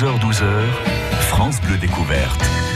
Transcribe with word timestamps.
11h-12h, 0.00 0.44
France 1.28 1.60
Bleu 1.60 1.76
Découverte. 1.76 2.69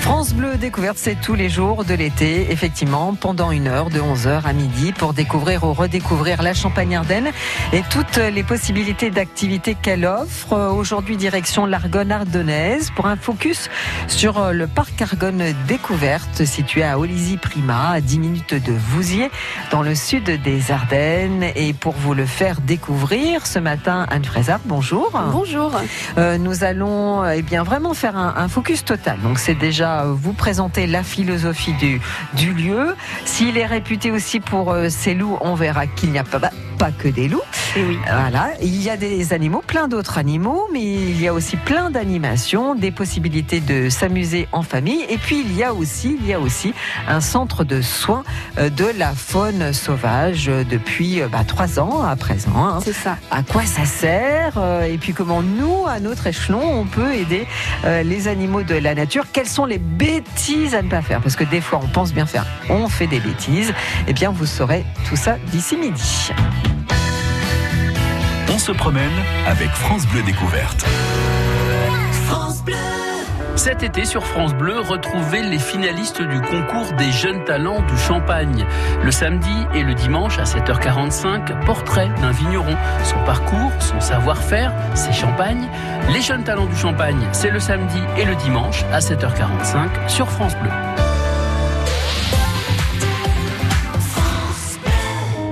France 0.00 0.32
Bleu 0.32 0.56
Découverte, 0.56 0.96
c'est 0.98 1.20
tous 1.20 1.34
les 1.34 1.48
jours 1.48 1.84
de 1.84 1.94
l'été, 1.94 2.50
effectivement, 2.50 3.14
pendant 3.14 3.50
une 3.50 3.68
heure, 3.68 3.90
de 3.90 4.00
11h 4.00 4.42
à 4.44 4.52
midi, 4.52 4.92
pour 4.92 5.12
découvrir 5.12 5.64
ou 5.64 5.72
redécouvrir 5.72 6.42
la 6.42 6.54
Champagne-Ardenne 6.54 7.30
et 7.72 7.82
toutes 7.90 8.16
les 8.16 8.42
possibilités 8.42 9.10
d'activités 9.10 9.74
qu'elle 9.74 10.06
offre. 10.06 10.72
Aujourd'hui, 10.74 11.16
direction 11.16 11.66
l'Argonne 11.66 12.12
ardennaise 12.12 12.90
pour 12.96 13.06
un 13.06 13.16
focus 13.16 13.68
sur 14.08 14.52
le 14.52 14.66
parc 14.66 15.00
Argonne 15.02 15.54
Découverte, 15.68 16.44
situé 16.44 16.82
à 16.82 16.98
Olizy-Prima, 16.98 17.90
à 17.90 18.00
10 18.00 18.18
minutes 18.18 18.54
de 18.54 18.72
Vouziers, 18.72 19.30
dans 19.70 19.82
le 19.82 19.94
sud 19.94 20.24
des 20.42 20.70
Ardennes. 20.70 21.44
Et 21.54 21.72
pour 21.72 21.94
vous 21.94 22.14
le 22.14 22.26
faire 22.26 22.60
découvrir, 22.60 23.46
ce 23.46 23.58
matin, 23.58 24.06
Anne 24.10 24.24
Frézard, 24.24 24.60
bonjour. 24.64 25.10
Bonjour. 25.32 25.72
Euh, 26.16 26.38
nous 26.38 26.64
allons 26.64 27.28
eh 27.28 27.42
bien, 27.42 27.62
vraiment 27.62 27.94
faire 27.94 28.16
un, 28.16 28.34
un 28.36 28.48
focus 28.48 28.84
total. 28.84 29.18
Donc, 29.20 29.38
c'est 29.38 29.54
déjà 29.54 29.89
vous 30.06 30.32
présenter 30.32 30.86
la 30.86 31.02
philosophie 31.02 31.74
du, 31.74 32.00
du 32.34 32.52
lieu. 32.52 32.96
S'il 33.24 33.56
est 33.56 33.66
réputé 33.66 34.10
aussi 34.10 34.40
pour 34.40 34.72
euh, 34.72 34.88
ses 34.88 35.14
loups, 35.14 35.38
on 35.40 35.54
verra 35.54 35.86
qu'il 35.86 36.10
n'y 36.10 36.18
a 36.18 36.24
pas, 36.24 36.50
pas 36.80 36.92
que 36.92 37.08
des 37.08 37.28
loups. 37.28 37.42
Et 37.76 37.84
oui. 37.84 37.98
Voilà, 38.04 38.52
il 38.62 38.82
y 38.82 38.88
a 38.88 38.96
des 38.96 39.34
animaux, 39.34 39.62
plein 39.64 39.86
d'autres 39.86 40.16
animaux, 40.16 40.66
mais 40.72 40.82
il 40.82 41.20
y 41.20 41.28
a 41.28 41.34
aussi 41.34 41.58
plein 41.58 41.90
d'animations, 41.90 42.74
des 42.74 42.90
possibilités 42.90 43.60
de 43.60 43.90
s'amuser 43.90 44.48
en 44.50 44.62
famille. 44.62 45.04
Et 45.10 45.18
puis 45.18 45.42
il 45.44 45.54
y 45.54 45.62
a 45.62 45.74
aussi, 45.74 46.16
il 46.18 46.26
y 46.26 46.32
a 46.32 46.40
aussi 46.40 46.72
un 47.06 47.20
centre 47.20 47.64
de 47.64 47.82
soins 47.82 48.24
euh, 48.56 48.70
de 48.70 48.86
la 48.96 49.12
faune 49.12 49.74
sauvage 49.74 50.48
euh, 50.48 50.64
depuis 50.64 51.20
bah, 51.30 51.44
trois 51.46 51.78
ans 51.78 52.02
à 52.02 52.16
présent. 52.16 52.56
Hein. 52.56 52.78
C'est 52.82 52.94
ça. 52.94 53.18
À 53.30 53.42
quoi 53.42 53.66
ça 53.66 53.84
sert 53.84 54.58
Et 54.90 54.96
puis 54.96 55.12
comment 55.12 55.42
nous, 55.42 55.86
à 55.86 56.00
notre 56.00 56.28
échelon, 56.28 56.62
on 56.62 56.86
peut 56.86 57.12
aider 57.12 57.46
les 57.84 58.26
animaux 58.26 58.62
de 58.62 58.74
la 58.74 58.94
nature? 58.94 59.26
Quelles 59.34 59.48
sont 59.48 59.66
les 59.66 59.78
bêtises 59.78 60.74
à 60.74 60.80
ne 60.80 60.88
pas 60.88 61.02
faire? 61.02 61.20
Parce 61.20 61.36
que 61.36 61.44
des 61.44 61.60
fois, 61.60 61.78
on 61.82 61.88
pense 61.88 62.14
bien 62.14 62.24
faire, 62.24 62.46
on 62.70 62.88
fait 62.88 63.06
des 63.06 63.20
bêtises. 63.20 63.74
Eh 64.08 64.14
bien, 64.14 64.30
vous 64.30 64.46
saurez 64.46 64.86
tout 65.06 65.16
ça 65.16 65.36
d'ici 65.52 65.76
midi. 65.76 66.30
On 68.60 68.62
se 68.62 68.72
promène 68.72 69.10
avec 69.46 69.70
France 69.70 70.06
Bleu 70.06 70.22
Découverte. 70.22 70.84
France 72.26 72.62
Bleu. 72.62 72.74
Cet 73.56 73.82
été 73.82 74.04
sur 74.04 74.26
France 74.26 74.52
Bleu, 74.52 74.80
retrouvez 74.80 75.40
les 75.40 75.58
finalistes 75.58 76.20
du 76.20 76.42
concours 76.42 76.92
des 76.98 77.10
jeunes 77.10 77.42
talents 77.44 77.80
du 77.80 77.96
Champagne. 77.96 78.66
Le 79.02 79.10
samedi 79.10 79.48
et 79.74 79.82
le 79.82 79.94
dimanche 79.94 80.38
à 80.38 80.44
7h45, 80.44 81.64
portrait 81.64 82.10
d'un 82.20 82.32
vigneron. 82.32 82.76
Son 83.02 83.24
parcours, 83.24 83.72
son 83.78 83.98
savoir-faire, 83.98 84.74
ses 84.94 85.14
champagnes. 85.14 85.66
Les 86.12 86.20
jeunes 86.20 86.44
talents 86.44 86.66
du 86.66 86.76
Champagne, 86.76 87.28
c'est 87.32 87.50
le 87.50 87.60
samedi 87.60 88.00
et 88.18 88.26
le 88.26 88.34
dimanche 88.34 88.84
à 88.92 88.98
7h45 88.98 90.06
sur 90.06 90.28
France 90.28 90.54
Bleu. 90.56 90.70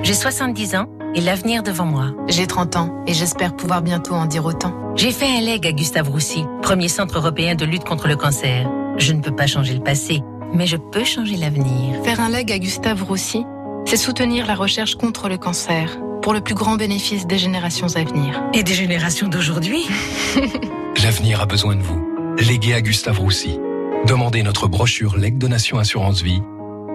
J'ai 0.03 0.15
70 0.15 0.77
ans 0.77 0.98
et 1.19 1.21
l'avenir 1.21 1.65
devant 1.65 1.85
moi. 1.85 2.13
J'ai 2.29 2.47
30 2.47 2.77
ans 2.77 3.03
et 3.09 3.13
j'espère 3.13 3.57
pouvoir 3.57 3.83
bientôt 3.83 4.15
en 4.15 4.27
dire 4.27 4.45
autant. 4.45 4.73
J'ai 4.95 5.11
fait 5.11 5.27
un 5.27 5.41
leg 5.41 5.67
à 5.67 5.73
Gustave 5.73 6.09
Roussy, 6.09 6.45
premier 6.63 6.87
centre 6.87 7.19
européen 7.19 7.57
de 7.57 7.65
lutte 7.65 7.83
contre 7.83 8.07
le 8.07 8.15
cancer. 8.15 8.71
Je 8.99 9.13
ne 9.13 9.21
peux 9.21 9.35
pas 9.35 9.49
changer 9.49 9.75
le 9.75 9.83
passé, 9.83 10.23
mais 10.55 10.69
je 10.69 10.77
peux 10.77 11.03
changer 11.03 11.37
l'avenir. 11.37 12.01
Faire 12.05 12.21
un 12.21 12.29
leg 12.29 12.53
à 12.53 12.59
Gustave 12.61 13.03
Roussy, 13.03 13.45
c'est 13.85 13.97
soutenir 13.97 14.47
la 14.47 14.55
recherche 14.55 14.95
contre 14.95 15.29
le 15.29 15.39
cancer 15.39 15.99
pour 16.23 16.33
le 16.33 16.41
plus 16.41 16.55
grand 16.55 16.77
bénéfice 16.77 17.27
des 17.27 17.39
générations 17.39 17.89
à 17.97 18.05
venir. 18.05 18.41
Et 18.55 18.63
des 18.63 18.75
générations 18.75 19.27
d'aujourd'hui 19.27 19.89
L'avenir 21.03 21.41
a 21.41 21.47
besoin 21.47 21.75
de 21.75 21.83
vous. 21.83 22.37
Léguez 22.39 22.75
à 22.75 22.81
Gustave 22.81 23.19
Roussy. 23.19 23.59
Demandez 24.07 24.45
notre 24.45 24.69
brochure 24.69 25.17
Leg 25.17 25.37
Donation 25.37 25.79
Assurance 25.79 26.23
Vie 26.23 26.43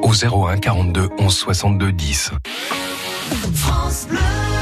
au 0.02 0.14
01 0.14 0.59
42 0.59 1.09
11 1.20 1.36
62 1.36 1.92
10. 1.92 2.31
France 3.53 4.07
Bleu. 4.09 4.53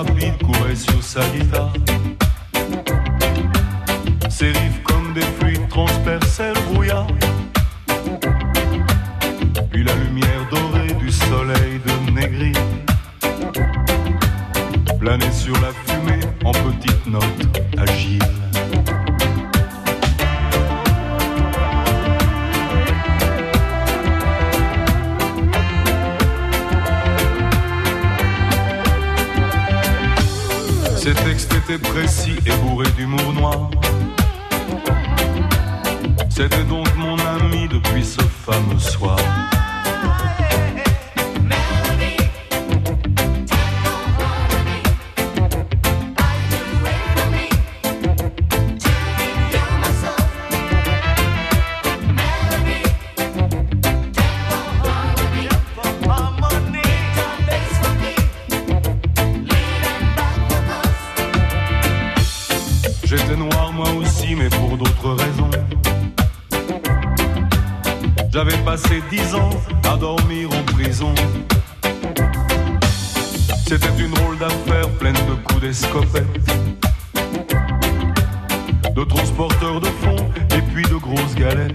A 0.00 0.02
vida 0.02 0.38
e 0.98 1.02
saída. 1.02 1.89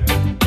Thank 0.08 0.44
you. 0.44 0.45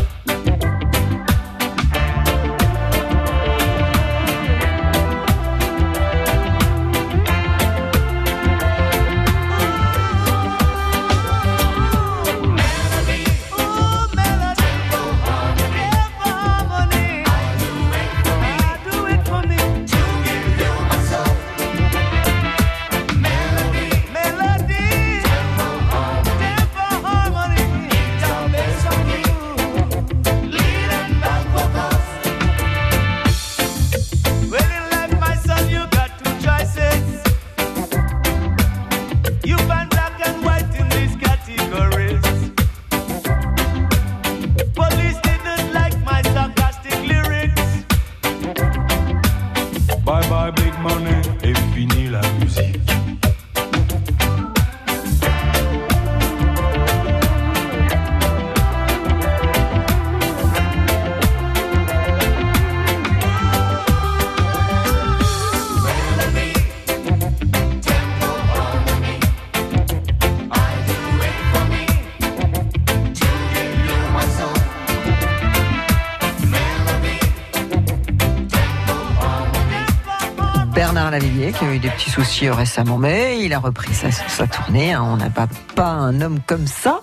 Soucis 82.24 82.50
récemment, 82.50 82.98
mais 82.98 83.38
il 83.44 83.52
a 83.52 83.60
repris 83.60 83.94
sa, 83.94 84.46
tournée. 84.48 84.92
Hein. 84.92 85.04
On 85.06 85.16
n'a 85.18 85.30
pas, 85.30 85.46
un 85.84 86.20
homme 86.20 86.40
comme 86.44 86.66
ça. 86.66 87.00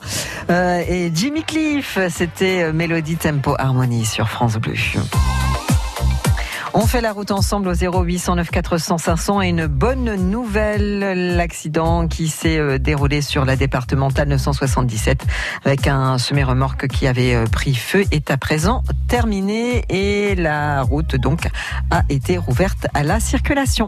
Euh, 0.49 0.83
et 0.89 1.09
Jimmy 1.13 1.43
Cliff, 1.43 1.97
c'était 2.09 2.73
Mélodie 2.73 3.15
Tempo 3.15 3.55
Harmonie 3.57 4.03
sur 4.03 4.27
France 4.27 4.57
Bleu. 4.57 4.73
On 6.73 6.85
fait 6.85 6.99
la 6.99 7.13
route 7.13 7.31
ensemble 7.31 7.69
au 7.69 7.73
0809 7.73 8.51
400 8.51 8.97
500 8.97 9.41
et 9.41 9.47
une 9.47 9.67
bonne 9.67 10.15
nouvelle, 10.29 11.37
l'accident 11.37 12.09
qui 12.09 12.27
s'est 12.27 12.59
euh, 12.59 12.77
déroulé 12.77 13.21
sur 13.21 13.45
la 13.45 13.55
départementale 13.55 14.27
977 14.27 15.23
avec 15.63 15.87
un 15.87 16.17
semi-remorque 16.17 16.87
qui 16.87 17.07
avait 17.07 17.35
euh, 17.35 17.45
pris 17.45 17.73
feu 17.73 18.03
est 18.11 18.29
à 18.29 18.35
présent 18.35 18.83
terminé 19.07 19.85
et 19.87 20.35
la 20.35 20.81
route 20.81 21.15
donc 21.15 21.47
a 21.91 22.03
été 22.09 22.37
rouverte 22.37 22.87
à 22.93 23.03
la 23.03 23.21
circulation. 23.21 23.87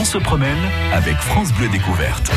On 0.00 0.04
se 0.04 0.18
promène 0.18 0.58
avec 0.92 1.16
France 1.16 1.52
Bleu 1.52 1.68
Découverte. 1.68 2.30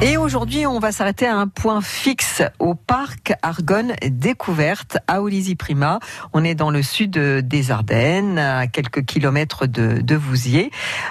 Et 0.00 0.16
aujourd'hui, 0.16 0.66
on 0.66 0.78
va 0.78 0.90
s'arrêter 0.90 1.26
à 1.26 1.36
un 1.36 1.46
point 1.46 1.82
fixe 1.82 2.42
au 2.58 2.74
parc 2.74 3.34
Argonne 3.42 3.94
Découverte 4.02 4.96
à 5.08 5.20
Olysy 5.20 5.56
Prima. 5.56 6.00
On 6.32 6.42
est 6.42 6.54
dans 6.54 6.70
le 6.70 6.82
sud 6.82 7.18
des 7.18 7.70
Ardennes, 7.70 8.38
à 8.38 8.66
quelques 8.66 9.04
kilomètres 9.04 9.66
de, 9.66 10.14
Vouziers, 10.14 10.70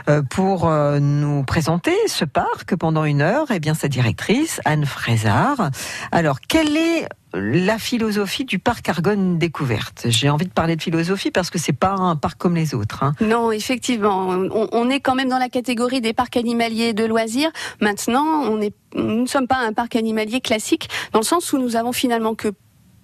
euh, 0.10 0.24
pour 0.24 0.68
euh, 0.68 1.00
nous 1.00 1.44
présenter 1.44 1.96
ce 2.08 2.26
parc 2.26 2.76
pendant 2.76 3.06
une 3.06 3.22
heure. 3.22 3.46
Eh 3.54 3.60
bien, 3.60 3.76
sa 3.76 3.88
directrice, 3.88 4.60
Anne 4.66 4.86
Frézard. 4.86 5.70
Alors, 6.12 6.40
quelle 6.42 6.76
est 6.78 7.08
la 7.36 7.78
philosophie 7.78 8.46
du 8.46 8.60
parc 8.60 8.88
Argonne 8.90 9.38
découverte. 9.38 10.06
J'ai 10.08 10.30
envie 10.30 10.46
de 10.46 10.52
parler 10.52 10.76
de 10.76 10.82
philosophie 10.82 11.32
parce 11.32 11.50
que 11.50 11.60
c'est 11.60 11.74
pas 11.74 11.92
un 11.92 12.16
parc 12.16 12.38
comme 12.38 12.56
les 12.56 12.74
autres. 12.74 13.04
Hein. 13.04 13.14
Non, 13.22 13.52
effectivement, 13.52 14.28
on, 14.28 14.90
est 14.90 15.00
quand 15.00 15.16
même 15.16 15.30
dans 15.30 15.38
la 15.38 15.50
catégorie 15.50 16.02
des 16.02 16.14
parcs 16.14 16.38
animaliers 16.38 16.94
de 16.94 17.06
loisirs. 17.06 17.52
Maintenant, 17.82 18.26
on 18.26 18.62
est, 18.62 18.74
nous 18.96 19.22
ne 19.22 19.28
sommes 19.28 19.48
pas 19.48 19.58
un 19.58 19.74
parc 19.74 19.96
animalier 19.96 20.42
classique 20.42 20.90
dans 21.12 21.20
le 21.20 21.26
sens 21.26 21.54
où 21.54 21.58
nous 21.58 21.76
avons 21.76 21.92
finalement 21.92 22.36
que 22.36 22.50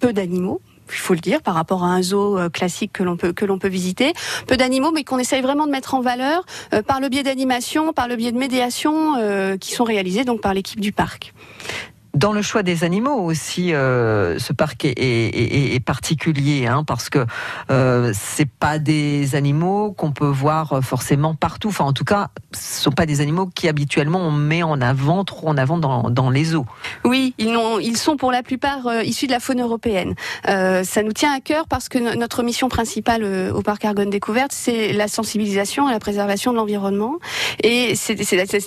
peu 0.00 0.12
d'animaux, 0.12 0.60
il 0.88 0.98
faut 0.98 1.14
le 1.14 1.20
dire, 1.20 1.42
par 1.42 1.54
rapport 1.54 1.84
à 1.84 1.88
un 1.88 2.02
zoo 2.02 2.38
euh, 2.38 2.48
classique 2.48 2.92
que 2.92 3.02
l'on 3.02 3.16
peut 3.16 3.32
que 3.32 3.44
l'on 3.44 3.58
peut 3.58 3.68
visiter. 3.68 4.12
Peu 4.46 4.56
d'animaux, 4.56 4.90
mais 4.92 5.04
qu'on 5.04 5.18
essaye 5.18 5.42
vraiment 5.42 5.66
de 5.66 5.70
mettre 5.70 5.94
en 5.94 6.00
valeur 6.00 6.44
euh, 6.74 6.82
par 6.82 7.00
le 7.00 7.08
biais 7.08 7.22
d'animation, 7.22 7.92
par 7.92 8.08
le 8.08 8.16
biais 8.16 8.32
de 8.32 8.38
médiation 8.38 9.16
euh, 9.16 9.56
qui 9.56 9.72
sont 9.72 9.84
réalisées 9.84 10.24
donc 10.24 10.40
par 10.40 10.54
l'équipe 10.54 10.80
du 10.80 10.92
parc. 10.92 11.32
Dans 12.14 12.32
le 12.32 12.42
choix 12.42 12.62
des 12.62 12.84
animaux 12.84 13.16
aussi, 13.16 13.72
euh, 13.74 14.38
ce 14.38 14.52
parc 14.52 14.84
est, 14.84 15.84
particulier 15.84 16.66
hein, 16.66 16.84
parce 16.84 17.10
que 17.10 17.26
euh, 17.70 18.12
c'est 18.14 18.48
pas 18.48 18.78
des 18.78 19.34
animaux 19.34 19.92
qu'on 19.92 20.12
peut 20.12 20.26
voir 20.26 20.80
forcément 20.82 21.34
partout. 21.34 21.68
Enfin, 21.68 21.84
en 21.84 21.92
tout 21.92 22.04
cas, 22.04 22.28
ce 22.52 22.82
sont 22.82 22.92
pas 22.92 23.06
des 23.06 23.20
animaux 23.20 23.46
qui 23.46 23.68
habituellement 23.68 24.20
on 24.20 24.30
met 24.30 24.62
en 24.62 24.80
avant, 24.80 25.24
trop 25.24 25.48
en 25.48 25.56
avant 25.56 25.78
dans, 25.78 26.30
les 26.30 26.44
zoos. 26.44 26.66
Oui, 27.04 27.34
ils, 27.38 27.96
sont 27.96 28.16
pour 28.16 28.32
la 28.32 28.42
plupart 28.42 28.86
euh, 28.86 29.02
issus 29.02 29.26
de 29.26 29.32
la 29.32 29.40
faune 29.40 29.60
européenne. 29.60 30.14
Euh, 30.48 30.84
ça 30.84 31.02
nous 31.02 31.12
tient 31.12 31.32
à 31.32 31.40
cœur 31.40 31.66
parce 31.68 31.88
que 31.88 31.98
notre 32.16 32.42
mission 32.42 32.68
principale 32.68 33.22
euh, 33.24 33.52
au 33.52 33.62
parc 33.62 33.84
Argonne 33.84 34.10
Découverte, 34.10 34.52
c'est 34.52 34.92
la 34.92 35.08
sensibilisation 35.08 35.86
à 35.86 35.92
la 35.92 35.98
préservation 35.98 36.52
de 36.52 36.56
l'environnement 36.56 37.16
et 37.62 37.94
c'est 37.94 38.16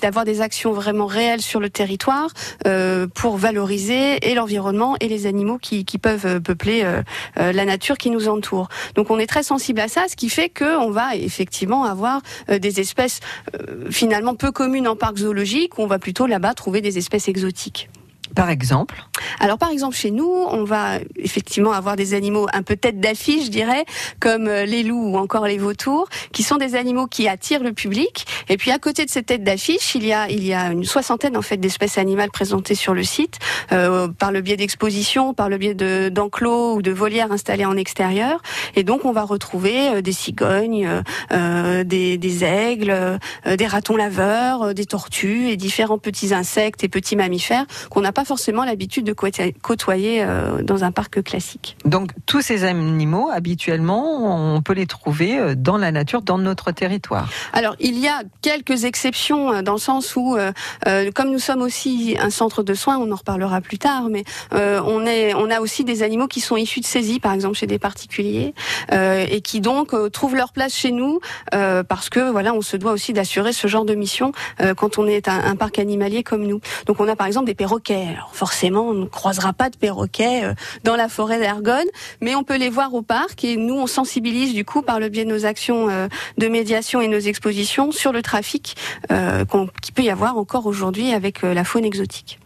d'avoir 0.01 0.25
des 0.25 0.41
actions 0.41 0.73
vraiment 0.73 1.05
réelles 1.05 1.41
sur 1.41 1.59
le 1.59 1.69
territoire 1.69 2.29
euh, 2.67 3.07
valoriser 3.35 4.29
et 4.29 4.33
l'environnement 4.33 4.95
et 4.99 5.07
les 5.07 5.25
animaux 5.25 5.57
qui, 5.57 5.83
peuvent 5.97 6.25
euh, 6.25 6.39
peupler 6.39 6.83
euh, 6.83 7.01
euh, 7.39 7.51
la 7.51 7.65
nature 7.65 7.97
qui 7.97 8.09
nous 8.09 8.27
entoure. 8.27 8.67
Donc 8.95 9.09
on 9.11 9.19
est 9.19 9.27
très 9.27 9.43
sensible 9.43 9.79
à 9.79 9.87
ça, 9.87 10.05
ce 10.09 10.15
qui 10.15 10.29
fait 10.29 10.49
qu'on 10.49 10.89
va 10.91 11.15
effectivement 11.15 11.83
avoir 11.85 12.21
des 12.49 12.79
espèces 12.79 13.19
finalement 13.89 14.35
peu 14.35 14.51
communes 14.51 14.87
en 14.87 14.95
parc 14.95 15.17
zoologique, 15.17 15.79
on 15.79 15.87
va 15.87 15.99
plutôt 15.99 16.27
là-bas 16.27 16.53
trouver 16.53 16.81
des 16.81 16.97
espèces 16.97 17.27
exotiques. 17.27 17.89
Par 18.33 18.49
exemple 18.49 19.03
Alors 19.39 19.57
par 19.57 19.69
exemple 19.69 19.95
chez 19.95 20.09
nous, 20.09 20.29
on 20.49 20.63
va 20.63 20.97
effectivement 21.17 21.71
avoir 21.71 21.95
des 21.95 22.13
animaux 22.13 22.47
un 22.53 22.63
peu 22.63 22.75
tête 22.75 22.99
d'affiche, 22.99 23.45
je 23.45 23.51
dirais, 23.51 23.85
comme 24.19 24.47
euh, 24.47 24.65
les 24.65 24.83
loups 24.83 25.11
ou 25.11 25.17
encore 25.17 25.45
les 25.45 25.57
vautours, 25.57 26.07
qui 26.31 26.41
sont 26.41 26.57
des 26.57 26.75
animaux 26.75 27.05
qui 27.05 27.27
attirent 27.27 27.63
le 27.63 27.73
public. 27.73 28.25
Et 28.49 28.57
puis 28.57 28.71
à 28.71 28.79
côté 28.79 29.05
de 29.05 29.11
ces 29.11 29.21
têtes 29.21 29.43
d'affiche, 29.43 29.93
il 29.95 30.05
y 30.05 30.13
a 30.13 30.29
il 30.29 30.43
y 30.43 30.53
a 30.53 30.71
une 30.71 30.85
soixantaine 30.85 31.37
en 31.37 31.41
fait 31.41 31.57
d'espèces 31.57 31.97
animales 31.97 32.31
présentées 32.31 32.75
sur 32.75 32.93
le 32.93 33.03
site 33.03 33.37
euh, 33.71 34.07
par 34.07 34.31
le 34.31 34.41
biais 34.41 34.57
d'expositions, 34.57 35.33
par 35.33 35.49
le 35.49 35.57
biais 35.57 35.75
de 35.75 36.09
d'enclos 36.09 36.75
ou 36.75 36.81
de 36.81 36.91
volières 36.91 37.31
installées 37.31 37.65
en 37.65 37.77
extérieur. 37.77 38.41
Et 38.75 38.83
donc 38.83 39.05
on 39.05 39.11
va 39.11 39.23
retrouver 39.23 39.89
euh, 39.89 40.01
des 40.01 40.13
cigognes, 40.13 40.89
des, 41.31 42.43
aigles, 42.43 43.19
des 43.45 43.67
ratons 43.67 43.95
laveurs, 43.95 44.73
des 44.73 44.85
tortues 44.85 45.49
et 45.49 45.57
différents 45.57 45.97
petits 45.97 46.33
insectes 46.33 46.83
et 46.83 46.89
petits 46.89 47.15
mammifères 47.15 47.65
qu'on 47.89 48.01
n'a 48.01 48.11
pas 48.11 48.24
forcément 48.25 48.65
l'habitude 48.65 49.05
de 49.05 49.13
côtoyer 49.13 50.23
euh, 50.23 50.61
dans 50.61 50.83
un 50.83 50.91
parc 50.91 51.23
classique. 51.23 51.77
Donc 51.85 52.11
tous 52.25 52.41
ces 52.41 52.63
animaux, 52.63 53.29
habituellement, 53.31 54.55
on 54.55 54.61
peut 54.61 54.73
les 54.73 54.85
trouver 54.85 55.37
euh, 55.39 55.55
dans 55.55 55.77
la 55.77 55.91
nature, 55.91 56.21
dans 56.21 56.37
notre 56.37 56.71
territoire. 56.71 57.29
Alors 57.53 57.75
il 57.79 57.97
y 57.99 58.07
a 58.07 58.23
quelques 58.41 58.83
exceptions 58.83 59.53
euh, 59.53 59.61
dans 59.61 59.73
le 59.73 59.79
sens 59.79 60.15
où, 60.15 60.37
comme 61.13 61.31
nous 61.31 61.39
sommes 61.39 61.61
aussi 61.61 62.15
un 62.19 62.29
centre 62.29 62.63
de 62.63 62.73
soins, 62.73 62.97
on 62.97 63.11
en 63.11 63.15
reparlera 63.15 63.61
plus 63.61 63.77
tard, 63.77 64.09
mais 64.09 64.23
on 64.51 65.05
est, 65.05 65.33
on 65.33 65.49
a 65.49 65.59
aussi 65.59 65.83
des 65.83 66.03
animaux 66.03 66.27
qui 66.27 66.41
sont 66.41 66.57
issus 66.57 66.79
de 66.79 66.85
saisies, 66.85 67.19
par 67.19 67.33
exemple 67.33 67.55
chez 67.55 67.67
des 67.67 67.79
particuliers, 67.79 68.53
et 68.91 69.41
qui 69.41 69.61
donc 69.61 69.93
trouvent 70.11 70.35
leur 70.35 70.51
place 70.51 70.73
chez 70.73 70.91
nous 70.91 71.19
parce 71.51 72.09
que 72.09 72.31
voilà, 72.31 72.53
on 72.53 72.61
se 72.61 72.77
doit 72.77 72.91
aussi 72.91 73.13
d'assurer 73.13 73.53
ce 73.53 73.67
genre 73.67 73.85
de 73.85 73.93
mission 73.95 74.31
quand 74.77 74.97
on 74.97 75.07
est 75.07 75.27
un, 75.27 75.43
un 75.43 75.55
parc 75.55 75.79
animalier 75.79 76.23
comme 76.23 76.45
nous. 76.45 76.59
Donc 76.85 76.99
on 76.99 77.07
a 77.07 77.15
par 77.15 77.27
exemple 77.27 77.45
des 77.45 77.55
perroquets 77.55 78.04
alors 78.07 78.29
forcément, 78.33 78.87
on 78.87 78.93
ne 78.93 79.05
croisera 79.05 79.53
pas 79.53 79.69
de 79.69 79.77
perroquets 79.77 80.43
euh, 80.43 80.53
dans 80.83 80.95
la 80.95 81.09
forêt 81.09 81.39
d'Argonne, 81.39 81.87
mais 82.21 82.35
on 82.35 82.43
peut 82.43 82.57
les 82.57 82.69
voir 82.69 82.93
au 82.93 83.01
parc 83.01 83.43
et 83.43 83.57
nous, 83.57 83.75
on 83.75 83.87
sensibilise 83.87 84.53
du 84.53 84.65
coup 84.65 84.81
par 84.81 84.99
le 84.99 85.09
biais 85.09 85.25
de 85.25 85.29
nos 85.29 85.45
actions 85.45 85.89
euh, 85.89 86.07
de 86.37 86.47
médiation 86.47 87.01
et 87.01 87.07
nos 87.07 87.19
expositions 87.19 87.91
sur 87.91 88.11
le 88.11 88.21
trafic 88.21 88.75
euh, 89.11 89.45
qu'il 89.81 89.93
peut 89.93 90.03
y 90.03 90.09
avoir 90.09 90.37
encore 90.37 90.65
aujourd'hui 90.65 91.13
avec 91.13 91.41
la 91.41 91.63
faune 91.63 91.85
exotique. 91.85 92.39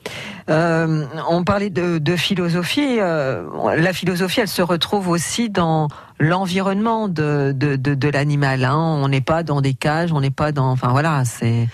on 0.48 1.44
parlait 1.46 1.70
de, 1.70 2.16
philosophie. 2.16 2.98
la 2.98 3.94
philosophie, 3.94 4.42
elle 4.42 4.48
se 4.48 4.62
retrouve 4.62 5.10
aussi 5.10 5.50
dans 5.50 5.88
l'environnement 6.20 7.08
de, 7.08 7.54
de, 7.56 8.10
l'animal. 8.10 8.66
Hein. 8.66 9.00
On 9.02 9.08
n'est 9.08 9.22
pas 9.22 9.44
dans 9.44 9.62
des 9.62 9.74
cages, 9.74 10.12
on 10.12 10.22
n'est 10.22 10.32
pas 10.32 10.52
dans. 10.52 10.72
Enfin 10.72 10.90
voilà, 10.90 11.24
c'est. 11.26 11.68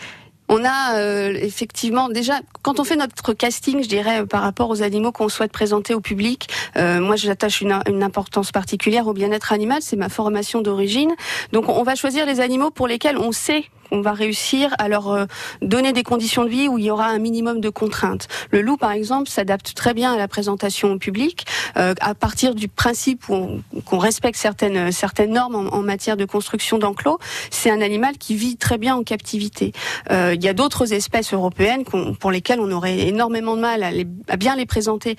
On 0.48 0.64
a 0.64 0.98
euh, 0.98 1.34
effectivement 1.34 2.10
déjà 2.10 2.40
quand 2.62 2.80
on 2.80 2.84
fait 2.84 2.96
notre 2.96 3.34
casting, 3.34 3.84
je 3.84 3.90
dirais 3.90 4.25
par 4.25 4.42
rapport 4.42 4.70
aux 4.70 4.84
animaux 4.84 5.12
qu'on 5.12 5.30
souhaite 5.30 5.52
présenter 5.52 5.94
au 5.94 6.02
public. 6.02 6.50
Euh, 6.78 7.00
moi, 7.00 7.16
j'attache 7.16 7.62
une, 7.62 7.80
une, 7.88 8.04
importance 8.04 8.52
particulière 8.52 9.08
au 9.08 9.14
bien-être 9.14 9.52
animal. 9.54 9.82
C'est 9.82 9.96
ma 9.96 10.10
formation 10.10 10.62
d'origine. 10.62 11.12
Donc, 11.52 11.70
on 11.70 11.84
va 11.84 11.96
choisir 11.96 12.25
les 12.25 12.40
animaux 12.40 12.70
pour 12.70 12.88
lesquels 12.88 13.18
on 13.18 13.32
sait 13.32 13.66
on 13.92 14.01
va 14.01 14.13
réussir 14.13 14.74
à 14.77 14.88
leur 14.88 15.10
euh, 15.10 15.25
donner 15.62 15.94
des 15.94 16.04
conditions 16.04 16.44
de 16.44 16.50
vie 16.50 16.68
où 16.68 16.77
il 16.77 16.86
y 16.86 16.92
aura 16.92 17.08
un 17.08 17.20
minimum 17.20 17.62
de 17.62 17.70
contraintes. 17.70 18.27
Le 18.51 18.62
loup, 18.62 18.77
par 18.77 18.92
exemple, 18.92 19.30
s'adapte 19.30 19.74
très 19.74 19.94
bien 19.94 20.13
à 20.13 20.18
la 20.18 20.27
présentation 20.27 20.94
au 20.94 20.98
public 20.98 21.46
euh, 21.77 21.94
à 22.01 22.15
partir 22.15 22.56
du 22.56 22.68
principe 22.68 23.25
qu'on 23.25 23.98
respecte 23.98 24.38
certaines 24.38 24.92
certaines 24.92 25.34
normes 25.34 25.56
en, 25.56 25.82
matière 25.86 26.18
de 26.18 26.25
construction 26.25 26.80
d'enclos. 26.80 27.20
C'est 27.51 27.70
un 27.70 27.82
animal 27.82 28.18
qui 28.18 28.36
vit 28.36 28.58
très 28.58 28.77
bien 28.77 28.96
en 28.96 29.04
captivité. 29.04 29.72
Euh, 30.10 30.34
il 30.36 30.44
y 30.44 30.48
a 30.48 30.54
d'autres 30.54 30.94
espèces 30.94 31.34
européennes 31.34 31.84
pour 32.20 32.32
lesquelles 32.32 32.60
on 32.60 32.72
aurait 32.72 33.00
énormément 33.08 33.56
de 33.56 33.62
mal 33.62 33.84
à 34.27 34.38
bien 34.38 34.56
les 34.56 34.65
présenter 34.65 35.15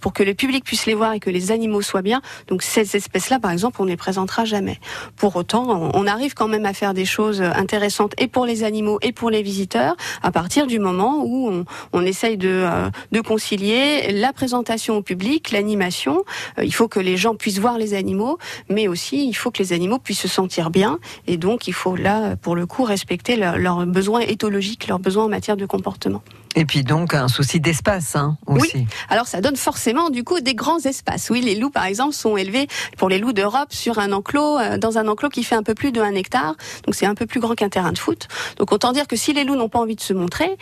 pour 0.00 0.12
que 0.12 0.22
le 0.22 0.34
public 0.34 0.64
puisse 0.64 0.86
les 0.86 0.94
voir 0.94 1.12
et 1.14 1.20
que 1.20 1.30
les 1.30 1.50
animaux 1.50 1.82
soient 1.82 2.02
bien. 2.02 2.22
Donc 2.46 2.62
ces 2.62 2.96
espèces-là, 2.96 3.40
par 3.40 3.50
exemple, 3.50 3.80
on 3.80 3.84
ne 3.84 3.90
les 3.90 3.96
présentera 3.96 4.44
jamais. 4.44 4.78
Pour 5.16 5.34
autant, 5.34 5.90
on 5.94 6.06
arrive 6.06 6.34
quand 6.34 6.48
même 6.48 6.66
à 6.66 6.72
faire 6.72 6.94
des 6.94 7.04
choses 7.04 7.42
intéressantes 7.42 8.03
et 8.18 8.26
pour 8.26 8.46
les 8.46 8.64
animaux 8.64 8.98
et 9.02 9.12
pour 9.12 9.30
les 9.30 9.42
visiteurs 9.42 9.96
à 10.22 10.30
partir 10.30 10.66
du 10.66 10.78
moment 10.78 11.24
où 11.24 11.64
on, 11.92 12.02
essaye 12.02 12.36
de, 12.36 12.48
euh, 12.48 12.90
de 13.12 13.20
concilier 13.20 14.12
la 14.12 14.32
présentation 14.32 14.96
au 14.96 15.02
public, 15.02 15.50
l'animation. 15.52 16.24
Euh, 16.58 16.64
il 16.64 16.74
faut 16.74 16.88
que 16.88 17.00
les 17.00 17.16
gens 17.16 17.34
puissent 17.34 17.58
voir 17.58 17.78
les 17.78 17.94
animaux, 17.94 18.38
mais 18.68 18.88
aussi 18.88 19.26
il 19.26 19.34
faut 19.34 19.50
que 19.50 19.62
les 19.62 19.72
animaux 19.72 19.98
puissent 19.98 20.20
se 20.20 20.28
sentir 20.28 20.70
bien. 20.70 20.98
Et 21.26 21.36
donc 21.36 21.68
il 21.68 21.74
faut 21.74 21.96
là, 21.96 22.36
pour 22.36 22.56
le 22.56 22.66
coup, 22.66 22.84
respecter 22.84 23.36
leurs 23.36 23.86
besoins 23.86 24.20
éthologiques, 24.20 24.88
leurs 24.88 24.98
besoins 24.98 25.24
en 25.24 25.28
matière 25.28 25.56
de 25.56 25.66
comportement. 25.66 26.22
Et 26.56 26.64
puis 26.64 26.84
donc 26.84 27.14
un 27.14 27.28
souci 27.28 27.60
d'espace 27.60 28.16
hein, 28.16 28.36
aussi. 28.46 28.70
Oui. 28.74 28.86
Alors 29.08 29.26
ça 29.26 29.40
donne 29.40 29.56
forcément 29.56 30.10
du 30.10 30.24
coup 30.24 30.40
des 30.40 30.54
grands 30.54 30.78
espaces. 30.78 31.30
Oui, 31.30 31.40
les 31.40 31.54
loups 31.54 31.70
par 31.70 31.84
exemple 31.84 32.14
sont 32.14 32.36
élevés 32.36 32.68
pour 32.96 33.08
les 33.08 33.18
loups 33.18 33.32
d'Europe 33.32 33.72
sur 33.72 33.98
un 33.98 34.12
enclos, 34.12 34.58
euh, 34.58 34.78
dans 34.78 34.98
un 34.98 35.08
enclos 35.08 35.30
qui 35.30 35.42
fait 35.42 35.56
un 35.56 35.62
peu 35.62 35.74
plus 35.74 35.92
de 35.92 36.00
1 36.00 36.14
hectare. 36.14 36.54
Donc 36.84 36.94
c'est 36.94 37.06
un 37.06 37.14
peu 37.14 37.26
plus 37.26 37.40
grand 37.40 37.54
qu'un 37.54 37.68
terrain 37.68 37.92
de 37.92 37.98
foot. 37.98 38.28
Donc 38.58 38.72
autant 38.72 38.92
dire 38.92 39.08
que 39.08 39.16
si 39.16 39.32
les 39.32 39.44
loups 39.44 39.56
n'ont 39.56 39.68
pas 39.68 39.80
envie 39.80 39.96
de 39.96 40.00
se 40.00 40.12
montrer, 40.12 40.56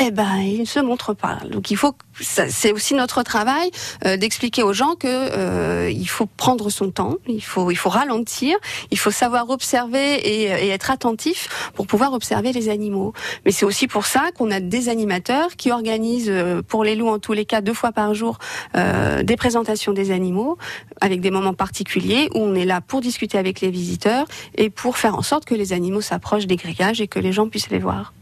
eh 0.00 0.10
ben, 0.10 0.38
ils 0.38 0.60
ne 0.60 0.64
se 0.64 0.80
montrent 0.80 1.12
pas. 1.12 1.38
Donc 1.50 1.70
il 1.70 1.76
faut, 1.76 1.94
c'est 2.18 2.72
aussi 2.72 2.94
notre 2.94 3.22
travail 3.22 3.70
euh, 4.06 4.16
d'expliquer 4.16 4.62
aux 4.62 4.72
gens 4.72 4.94
que 4.94 5.06
euh, 5.06 5.90
il 5.90 6.08
faut 6.08 6.24
prendre 6.24 6.70
son 6.70 6.90
temps, 6.90 7.16
il 7.28 7.42
faut, 7.42 7.70
il 7.70 7.76
faut 7.76 7.90
ralentir, 7.90 8.56
il 8.90 8.98
faut 8.98 9.10
savoir 9.10 9.50
observer 9.50 10.14
et, 10.14 10.44
et 10.44 10.68
être 10.70 10.90
attentif 10.90 11.70
pour 11.74 11.86
pouvoir 11.86 12.14
observer 12.14 12.52
les 12.52 12.70
animaux. 12.70 13.12
Mais 13.44 13.52
c'est 13.52 13.66
aussi 13.66 13.86
pour 13.86 14.06
ça 14.06 14.30
qu'on 14.34 14.50
a 14.50 14.60
des 14.60 14.88
animateurs 14.88 15.56
qui 15.56 15.70
organisent 15.70 16.30
euh, 16.30 16.62
pour 16.62 16.84
les 16.84 16.94
loups 16.94 17.08
en 17.08 17.18
tous 17.18 17.34
les 17.34 17.44
cas 17.44 17.60
deux 17.60 17.74
fois 17.74 17.92
par 17.92 18.14
jour 18.14 18.38
euh, 18.74 19.22
des 19.22 19.36
présentations 19.36 19.92
des 19.92 20.10
animaux 20.10 20.56
avec 21.02 21.20
des 21.20 21.30
moments 21.30 21.54
particuliers 21.54 22.30
où 22.34 22.38
on 22.38 22.54
est 22.54 22.64
là 22.64 22.80
pour 22.80 23.02
discuter 23.02 23.36
avec 23.36 23.60
les 23.60 23.70
visiteurs 23.70 24.26
et 24.54 24.70
pour 24.70 24.96
faire 24.96 25.16
en 25.16 25.22
sorte 25.22 25.44
que 25.44 25.54
les 25.54 25.74
animaux 25.74 26.00
s'approchent 26.00 26.46
des 26.46 26.56
grillages 26.56 27.02
et 27.02 27.08
que 27.08 27.18
les 27.18 27.32
gens 27.32 27.48
puissent 27.48 27.70
les 27.70 27.78
voir. 27.78 28.14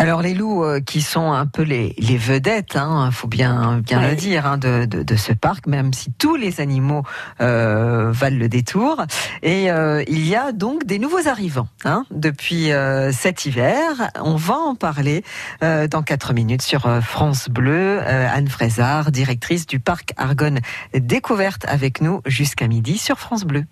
Alors 0.00 0.22
les 0.22 0.32
loups 0.32 0.64
euh, 0.64 0.80
qui 0.80 1.02
sont 1.02 1.30
un 1.32 1.44
peu 1.44 1.60
les, 1.62 1.94
les 1.98 2.16
vedettes, 2.16 2.74
hein, 2.74 3.10
faut 3.12 3.28
bien 3.28 3.82
bien 3.84 4.00
Ouais. 4.00 4.10
le 4.10 4.16
dire, 4.16 4.46
hein, 4.46 4.56
de, 4.56 4.86
de, 4.86 5.02
de 5.02 5.16
ce 5.16 5.34
parc, 5.34 5.66
même 5.66 5.92
si 5.92 6.10
tous 6.10 6.36
les 6.36 6.62
animaux 6.62 7.02
euh, 7.42 8.10
valent 8.10 8.38
le 8.38 8.48
détour. 8.48 9.04
Et 9.42 9.70
euh, 9.70 10.02
il 10.08 10.26
y 10.26 10.34
a 10.34 10.52
donc 10.52 10.86
des 10.86 10.98
nouveaux 10.98 11.28
arrivants 11.28 11.68
hein, 11.84 12.06
depuis 12.10 12.72
euh, 12.72 13.12
cet 13.12 13.44
hiver. 13.44 14.10
On 14.22 14.36
va 14.36 14.54
en 14.54 14.74
parler 14.74 15.22
euh, 15.62 15.86
dans 15.86 16.02
quatre 16.02 16.32
minutes 16.32 16.62
sur 16.62 16.86
euh, 16.86 17.02
France 17.02 17.50
Bleu. 17.50 18.00
Euh, 18.00 18.26
Anne 18.32 18.48
Frézard, 18.48 19.12
directrice 19.12 19.66
du 19.66 19.80
parc 19.80 20.14
Argonne 20.16 20.60
Découverte, 20.94 21.66
avec 21.68 22.00
nous 22.00 22.22
jusqu'à 22.24 22.68
midi 22.68 22.96
sur 22.96 23.18
France 23.18 23.44
Bleu. 23.44 23.66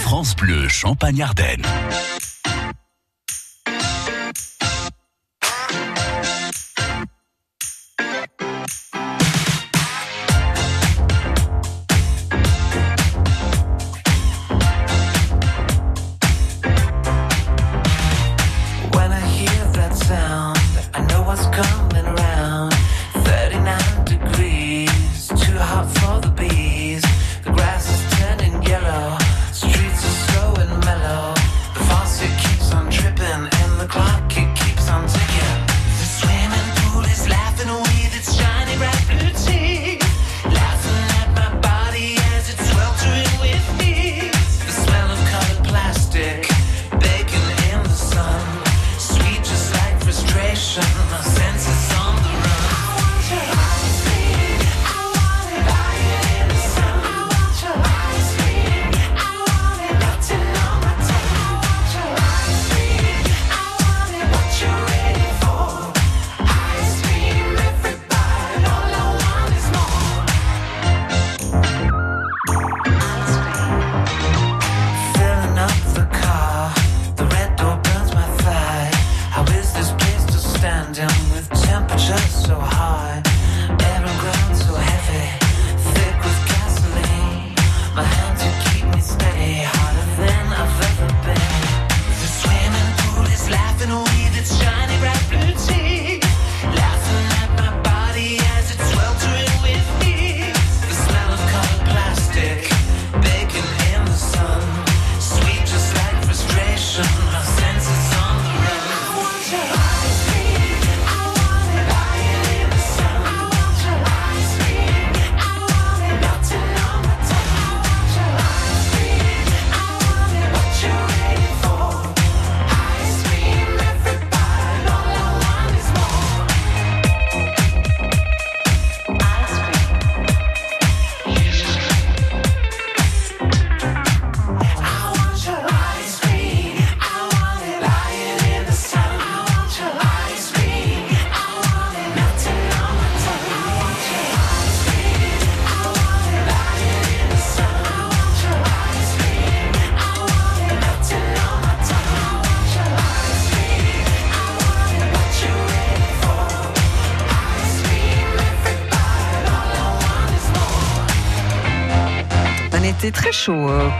France 0.00 0.34
Bleu 0.34 0.66
Champagne-Ardenne. 0.66 1.60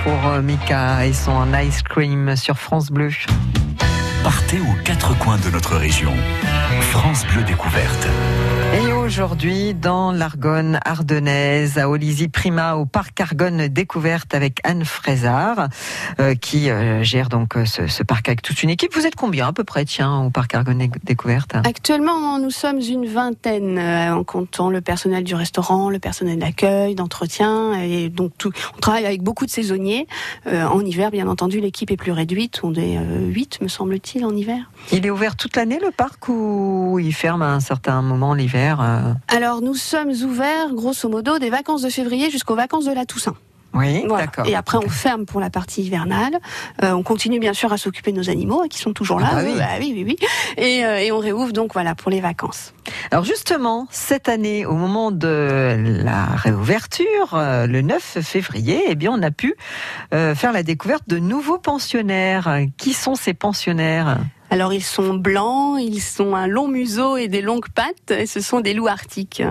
Pour 0.02 0.26
euh, 0.28 0.42
Mika 0.42 1.06
et 1.06 1.12
son 1.12 1.46
ice 1.54 1.82
cream 1.82 2.36
sur 2.36 2.58
France 2.58 2.90
Bleu. 2.90 3.10
Partez 4.22 4.58
aux 4.60 4.82
quatre 4.84 5.16
coins 5.18 5.38
de 5.38 5.50
notre 5.50 5.76
région. 5.76 6.12
France 6.80 7.24
Bleu 7.26 7.42
Découverte. 7.42 8.08
Aujourd'hui, 9.06 9.72
dans 9.72 10.10
l'Argonne 10.10 10.80
ardennaise, 10.84 11.78
à 11.78 11.88
Olizy 11.88 12.26
Prima, 12.26 12.74
au 12.74 12.86
parc 12.86 13.20
Argonne 13.20 13.68
Découverte 13.68 14.34
avec 14.34 14.58
Anne 14.64 14.84
Frézard, 14.84 15.68
euh, 16.18 16.34
qui 16.34 16.70
euh, 16.70 17.04
gère 17.04 17.28
donc 17.28 17.56
euh, 17.56 17.64
ce, 17.66 17.86
ce 17.86 18.02
parc 18.02 18.26
avec 18.28 18.42
toute 18.42 18.64
une 18.64 18.70
équipe. 18.70 18.92
Vous 18.96 19.06
êtes 19.06 19.14
combien 19.14 19.46
à 19.46 19.52
peu 19.52 19.62
près, 19.62 19.84
tiens, 19.84 20.22
au 20.22 20.30
parc 20.30 20.56
Argonne 20.56 20.78
Dé- 20.78 20.90
Découverte? 21.04 21.54
Actuellement, 21.54 22.40
nous 22.40 22.50
sommes 22.50 22.80
une 22.80 23.06
vingtaine 23.06 23.78
en 23.78 24.24
comptant 24.24 24.70
le 24.70 24.80
personnel 24.80 25.22
du 25.22 25.36
restaurant, 25.36 25.88
le 25.88 26.00
personnel 26.00 26.40
d'accueil, 26.40 26.96
d'entretien, 26.96 27.74
et 27.80 28.08
donc 28.08 28.32
tout. 28.36 28.50
On 28.76 28.80
travaille 28.80 29.06
avec 29.06 29.22
beaucoup 29.22 29.46
de 29.46 29.50
saisonniers. 29.52 30.08
En 30.46 30.80
hiver, 30.80 31.12
bien 31.12 31.28
entendu, 31.28 31.60
l'équipe 31.60 31.92
est 31.92 31.96
plus 31.96 32.10
réduite. 32.12 32.58
On 32.64 32.74
est 32.74 32.98
euh, 32.98 33.28
8, 33.28 33.60
me 33.62 33.68
semble-t-il, 33.68 34.24
en 34.24 34.34
hiver. 34.34 34.68
Il 34.90 35.06
est 35.06 35.10
ouvert 35.10 35.36
toute 35.36 35.54
l'année, 35.54 35.78
le 35.80 35.92
parc, 35.92 36.28
ou 36.28 36.98
il 37.00 37.14
ferme 37.14 37.42
à 37.42 37.52
un 37.52 37.60
certain 37.60 38.02
moment 38.02 38.34
l'hiver 38.34 38.80
euh 38.96 39.34
Alors, 39.34 39.60
nous 39.62 39.74
sommes 39.74 40.10
ouverts, 40.10 40.72
grosso 40.72 41.08
modo, 41.08 41.38
des 41.38 41.50
vacances 41.50 41.82
de 41.82 41.90
février 41.90 42.30
jusqu'aux 42.30 42.56
vacances 42.56 42.84
de 42.86 42.92
la 42.92 43.04
Toussaint. 43.04 43.34
Oui, 43.74 44.04
Voilà. 44.08 44.24
d'accord. 44.24 44.46
Et 44.46 44.54
après, 44.54 44.78
on 44.78 44.88
ferme 44.88 45.26
pour 45.26 45.38
la 45.38 45.50
partie 45.50 45.82
hivernale. 45.82 46.38
Euh, 46.82 46.92
on 46.92 47.02
continue 47.02 47.38
bien 47.38 47.52
sûr 47.52 47.74
à 47.74 47.76
s'occuper 47.76 48.10
de 48.10 48.16
nos 48.16 48.30
animaux 48.30 48.62
hein, 48.62 48.68
qui 48.70 48.78
sont 48.78 48.94
toujours 48.94 49.20
là. 49.20 49.28
Ah 49.30 49.34
bah 49.36 49.42
oui. 49.44 49.54
Bah 49.58 49.66
oui, 49.78 49.92
oui, 49.94 50.04
oui. 50.06 50.16
Et, 50.56 50.82
euh, 50.86 50.98
et 50.98 51.12
on 51.12 51.18
réouvre 51.18 51.52
donc 51.52 51.74
voilà 51.74 51.94
pour 51.94 52.10
les 52.10 52.22
vacances. 52.22 52.72
Alors 53.10 53.24
justement, 53.24 53.86
cette 53.90 54.30
année, 54.30 54.64
au 54.64 54.72
moment 54.76 55.10
de 55.10 55.76
la 56.02 56.24
réouverture, 56.24 57.34
euh, 57.34 57.66
le 57.66 57.82
9 57.82 58.18
février, 58.22 58.82
eh 58.88 58.94
bien, 58.94 59.10
on 59.12 59.22
a 59.22 59.30
pu 59.30 59.54
faire 60.10 60.52
la 60.52 60.62
découverte 60.62 61.04
de 61.06 61.18
nouveaux 61.18 61.58
pensionnaires. 61.58 62.60
Qui 62.78 62.94
sont 62.94 63.14
ces 63.14 63.34
pensionnaires? 63.34 64.18
Alors 64.56 64.72
ils 64.72 64.82
sont 64.82 65.12
blancs, 65.12 65.78
ils 65.82 66.22
ont 66.22 66.34
un 66.34 66.46
long 66.46 66.66
museau 66.66 67.18
et 67.18 67.28
des 67.28 67.42
longues 67.42 67.68
pattes. 67.68 68.10
Et 68.10 68.24
ce 68.24 68.40
sont 68.40 68.62
des 68.62 68.72
loups 68.72 68.88
arctiques 68.88 69.42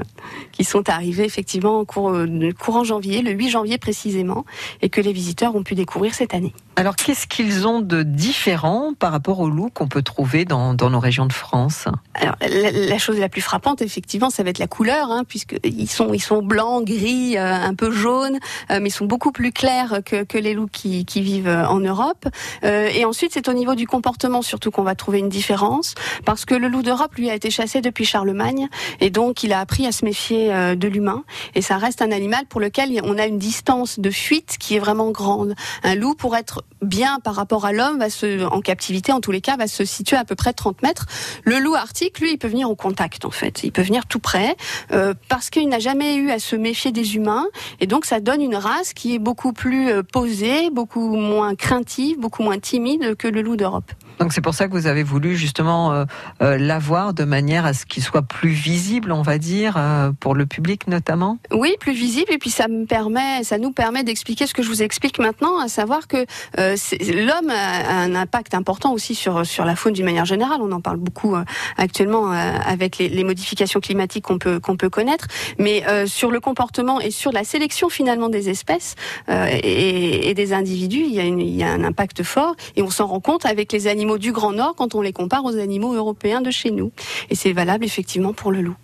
qui 0.52 0.64
sont 0.64 0.90
arrivés 0.90 1.26
effectivement 1.26 1.86
en 1.96 2.16
euh, 2.16 2.52
courant 2.54 2.84
janvier, 2.84 3.22
le 3.22 3.30
8 3.30 3.50
janvier 3.50 3.78
précisément, 3.78 4.46
et 4.82 4.90
que 4.90 5.02
les 5.02 5.14
visiteurs 5.14 5.56
ont 5.56 5.62
pu 5.62 5.76
découvrir 5.76 6.16
cette 6.16 6.34
année. 6.34 6.54
Alors, 6.78 6.98
qu'est-ce 6.98 7.26
qu'ils 7.26 7.68
ont 7.68 7.80
de 7.80 8.04
différent 8.04 8.92
par 9.00 9.14
rapport 9.14 9.40
aux 9.40 9.50
loups 9.50 9.70
qu'on 9.74 9.88
peut 9.88 10.02
trouver 10.02 10.44
dans, 10.44 10.74
dans 10.74 10.90
nos 10.90 11.00
régions 11.00 11.26
de 11.26 11.32
France 11.32 11.88
Alors, 12.16 12.36
la, 12.42 12.72
la 12.72 12.98
chose 12.98 13.18
la 13.18 13.30
plus 13.30 13.42
frappante, 13.42 13.82
effectivement, 13.82 14.30
ça 14.30 14.44
va 14.44 14.50
être 14.50 14.60
la 14.60 14.68
couleur, 14.68 15.10
hein, 15.10 15.24
puisqu'ils 15.26 15.90
sont, 15.90 16.14
ils 16.14 16.22
sont 16.22 16.42
blancs, 16.42 16.84
gris, 16.84 17.38
euh, 17.38 17.54
un 17.54 17.74
peu 17.76 17.92
jaunes, 17.92 18.40
euh, 18.72 18.80
mais 18.82 18.90
ils 18.90 18.92
sont 18.92 19.06
beaucoup 19.06 19.32
plus 19.32 19.54
clairs 19.54 20.02
que, 20.04 20.24
que 20.24 20.38
les 20.38 20.54
loups 20.54 20.68
qui, 20.70 21.06
qui 21.06 21.22
vivent 21.22 21.48
euh, 21.48 21.66
en 21.66 21.80
Europe. 21.80 22.28
Euh, 22.66 22.90
et 22.94 23.06
ensuite, 23.06 23.32
c'est 23.34 23.48
au 23.48 23.54
niveau 23.54 23.76
du 23.76 23.88
comportement 23.88 24.42
surtout 24.42 24.70
qu'on 24.70 24.84
va 24.84 24.96
trouver 24.96 25.20
une 25.20 25.30
différence, 25.30 25.96
parce 26.26 26.44
que 26.44 26.56
le 26.56 26.68
loup 26.68 26.84
d'Europe, 26.84 27.16
lui, 27.16 27.30
a 27.30 27.36
été 27.36 27.52
chassé 27.52 27.80
depuis 27.80 28.04
Charlemagne, 28.04 28.68
et 29.00 29.12
donc 29.12 29.44
il 29.44 29.54
a 29.54 29.62
appris 29.62 29.88
à 29.88 29.94
se 29.94 30.04
méfier 30.04 30.54
euh, 30.54 30.76
de 30.76 30.90
l'humain, 30.90 31.24
et 31.54 31.62
ça 31.62 31.78
reste 31.78 32.02
un 32.02 32.12
animal 32.12 32.46
pour 32.50 32.60
lequel 32.60 33.00
on 33.06 33.18
a 33.18 33.26
une 33.28 33.40
distance 33.40 33.98
de 33.98 34.10
fuite 34.10 34.58
qui 34.60 34.76
est 34.76 34.80
vraiment 34.80 35.12
grande. 35.12 35.56
Un 35.84 35.96
loup, 35.96 36.16
pour 36.16 36.36
être 36.36 36.65
bien 36.82 37.20
par 37.24 37.36
rapport 37.36 37.66
à 37.66 37.74
l'homme, 37.74 38.00
va 38.00 38.10
se, 38.10 38.46
en 38.46 38.62
captivité 38.62 39.12
en 39.12 39.20
tous 39.20 39.32
les 39.32 39.42
cas, 39.42 39.58
va 39.58 39.68
se 39.68 39.86
situer 39.86 40.18
à 40.18 40.26
peu 40.26 40.36
près 40.36 40.54
30 40.54 40.82
mètres. 40.84 41.06
Le 41.44 41.60
loup 41.60 41.76
arctique, 41.76 42.20
lui, 42.20 42.34
il 42.34 42.38
peut 42.38 42.48
venir 42.48 42.70
au 42.70 42.76
contact 42.76 43.26
en 43.26 43.32
fait. 43.32 43.64
Il 43.64 43.72
peut 43.72 43.82
venir 43.82 44.06
tout 44.06 44.20
près 44.20 44.56
euh, 44.92 45.14
parce 45.30 45.50
qu'il 45.50 45.68
n'a 45.70 45.80
jamais 45.80 46.16
eu 46.16 46.32
à 46.32 46.40
se 46.40 46.56
méfier 46.56 46.92
des 46.92 47.16
humains 47.16 47.46
et 47.80 47.88
donc 47.88 48.06
ça 48.06 48.20
donne 48.20 48.42
une 48.42 48.56
race 48.56 48.94
qui 48.94 49.16
est 49.16 49.20
beaucoup 49.20 49.54
plus 49.54 49.90
euh, 49.90 50.04
posée, 50.04 50.70
beaucoup 50.70 51.16
moins 51.16 51.56
craintive, 51.56 52.20
beaucoup 52.20 52.44
moins 52.44 52.60
timide 52.60 53.16
que 53.16 53.28
le 53.28 53.42
loup 53.42 53.56
d'Europe. 53.56 53.92
Donc 54.20 54.34
c'est 54.34 54.42
pour 54.42 54.54
ça 54.54 54.68
que 54.68 54.72
vous 54.74 54.88
avez 54.88 55.04
voulu 55.04 55.36
justement 55.36 55.92
euh, 55.92 56.06
euh, 56.42 56.58
l'avoir 56.58 57.14
de 57.14 57.24
manière 57.24 57.66
à 57.66 57.74
ce 57.74 57.86
qu'il 57.86 58.04
soit 58.04 58.22
plus 58.22 58.50
visible, 58.50 59.12
on 59.12 59.22
va 59.22 59.38
dire, 59.38 59.76
euh, 59.78 60.12
pour 60.20 60.36
le 60.36 60.46
public 60.46 60.88
notamment. 60.88 61.38
Oui, 61.52 61.76
plus 61.80 61.94
visible 61.94 62.32
et 62.32 62.38
puis 62.38 62.50
ça 62.50 62.68
me 62.68 62.86
permet, 62.86 63.44
ça 63.44 63.58
nous 63.58 63.72
permet 63.72 64.04
d'expliquer 64.04 64.48
ce 64.48 64.54
que 64.54 64.64
je 64.64 64.70
vous 64.70 64.84
explique 64.84 65.20
maintenant, 65.20 65.60
à 65.60 65.68
savoir 65.68 66.08
que 66.08 66.26
l'homme 66.58 67.50
a 67.50 67.92
un 68.02 68.16
impact 68.16 68.54
important 68.54 68.94
aussi 68.94 69.16
sur 69.16 69.46
sur 69.46 69.66
la 69.66 69.76
faune 69.76 69.94
d'une 69.94 70.06
manière 70.06 70.26
générale. 70.26 70.60
On 70.62 70.72
en 70.72 70.82
parle 70.82 70.98
beaucoup 70.98 71.36
actuellement 71.78 72.32
avec 72.32 72.98
les, 73.00 73.24
modifications 73.24 73.80
climatiques 73.80 74.26
qu'on 74.26 74.38
peut 74.38 74.60
qu'on 74.60 74.78
peut 74.78 74.90
connaître, 74.90 75.28
mais 75.58 75.84
sur 76.06 76.32
le 76.32 76.40
comportement 76.40 77.00
et 77.02 77.12
sur 77.12 77.32
la 77.32 77.44
sélection 77.44 77.90
finalement 77.90 78.30
des 78.30 78.50
espèces 78.50 78.96
et, 79.30 80.30
et 80.30 80.34
des 80.34 80.54
individus, 80.54 81.04
il 81.06 81.14
y, 81.14 81.20
a 81.20 81.24
une- 81.24 81.40
il 81.42 81.56
y 81.56 81.64
a 81.64 81.72
un 81.72 81.84
impact 81.84 82.24
fort 82.24 82.56
et 82.76 82.82
on 82.82 82.90
s'en 82.90 83.08
rend 83.08 83.20
compte 83.20 83.46
avec 83.46 83.72
les 83.72 83.88
animaux 83.88 84.05
du 84.18 84.32
Grand 84.32 84.54
Nord 84.54 84.76
quand 84.76 84.96
on 84.96 85.02
les 85.02 85.14
compare 85.14 85.44
aux 85.46 85.58
animaux 85.58 85.94
européens 85.94 86.42
de 86.42 86.52
chez 86.52 86.72
nous. 86.72 86.92
Et 87.30 87.36
c'est 87.36 87.54
valable 87.54 87.84
effectivement 87.84 88.34
pour 88.34 88.52
le 88.52 88.62
loup. 88.62 88.76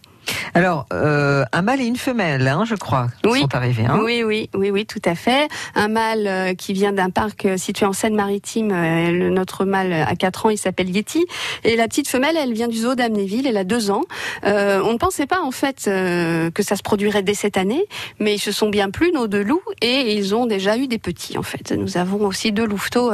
Alors, 0.53 0.85
euh, 0.93 1.43
un 1.53 1.61
mâle 1.61 1.81
et 1.81 1.85
une 1.85 1.95
femelle, 1.97 2.47
hein, 2.47 2.63
je 2.65 2.75
crois, 2.75 3.07
Oui. 3.25 3.41
sont 3.41 3.55
arrivés. 3.55 3.85
Hein. 3.85 4.01
Oui, 4.03 4.23
oui, 4.23 4.49
oui, 4.53 4.69
oui, 4.71 4.85
tout 4.85 5.01
à 5.05 5.15
fait. 5.15 5.47
Un 5.75 5.87
mâle 5.87 6.27
euh, 6.27 6.53
qui 6.53 6.73
vient 6.73 6.91
d'un 6.91 7.09
parc 7.09 7.45
euh, 7.45 7.57
situé 7.57 7.85
en 7.85 7.93
Seine-Maritime. 7.93 8.71
euh, 8.71 9.11
le- 9.11 9.29
notre 9.29 9.65
mâle 9.65 9.93
a 9.93 10.15
4 10.15 10.45
ans, 10.45 10.49
il 10.49 10.57
s'appelle 10.57 10.89
Yeti. 10.89 11.25
Et 11.63 11.75
la 11.75 11.87
petite 11.87 12.07
femelle, 12.07 12.35
elle 12.37 12.53
vient 12.53 12.67
du 12.67 12.77
zoo 12.77 12.95
d'Amnéville, 12.95 13.47
elle 13.47 13.57
a 13.57 13.63
2 13.63 13.91
ans. 13.91 14.03
Euh, 14.45 14.81
on 14.83 14.93
ne 14.93 14.97
pensait 14.97 15.25
pas 15.27 15.41
en 15.41 15.51
fait 15.51 15.85
euh, 15.87 16.51
que 16.51 16.63
ça 16.63 16.75
se 16.75 16.83
produirait 16.83 17.23
dès 17.23 17.33
cette 17.33 17.57
année, 17.57 17.85
mais 18.19 18.35
ils 18.35 18.39
se 18.39 18.51
sont 18.51 18.69
bien 18.69 18.89
plu, 18.89 19.11
nos 19.13 19.27
deux 19.27 19.43
loups, 19.43 19.61
et 19.81 20.15
ils 20.15 20.35
ont 20.35 20.45
déjà 20.45 20.77
eu 20.77 20.87
des 20.87 20.97
petits 20.99 21.37
en 21.37 21.43
fait. 21.43 21.71
Nous 21.71 21.97
avons 21.97 22.25
aussi 22.27 22.51
deux 22.51 22.65
louveteaux 22.65 23.11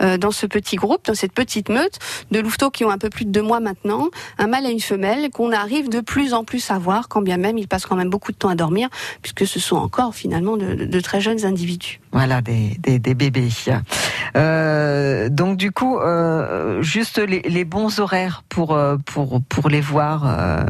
dans 0.00 0.30
ce 0.30 0.46
petit 0.46 0.76
groupe, 0.76 1.06
dans 1.06 1.14
cette 1.14 1.32
petite 1.32 1.68
meute, 1.68 1.98
de 2.30 2.40
louveteaux 2.40 2.70
qui 2.70 2.84
ont 2.84 2.90
un 2.90 2.98
peu 2.98 3.10
plus 3.10 3.24
de 3.24 3.30
deux 3.30 3.42
mois 3.42 3.60
maintenant, 3.60 4.08
un 4.38 4.46
mâle 4.46 4.66
et 4.66 4.70
une 4.70 4.80
femelle 4.80 5.30
qu'on 5.30 5.52
arrive 5.52 5.88
de 5.88 6.00
plus 6.00 6.34
en 6.34 6.44
plus 6.44 6.53
à 6.70 6.78
voir, 6.78 7.08
quand 7.08 7.22
bien 7.22 7.36
même 7.36 7.58
ils 7.58 7.68
passent 7.68 7.86
quand 7.86 7.96
même 7.96 8.10
beaucoup 8.10 8.32
de 8.32 8.36
temps 8.36 8.48
à 8.48 8.54
dormir, 8.54 8.88
puisque 9.22 9.46
ce 9.46 9.60
sont 9.60 9.76
encore 9.76 10.14
finalement 10.14 10.56
de, 10.56 11.00
très 11.00 11.20
jeunes 11.20 11.44
individus. 11.44 12.00
Voilà, 12.12 12.40
des, 12.40 12.78
des, 12.78 13.14
bébés. 13.14 13.48
Euh, 14.36 15.28
donc 15.28 15.56
du 15.56 15.70
coup, 15.70 15.98
euh, 15.98 16.82
juste 16.82 17.18
les, 17.18 17.64
bons 17.64 17.98
horaires 17.98 18.42
pour, 18.48 18.72
euh, 18.72 18.96
pour, 19.04 19.40
pour 19.48 19.68
les 19.68 19.80
voir. 19.80 20.66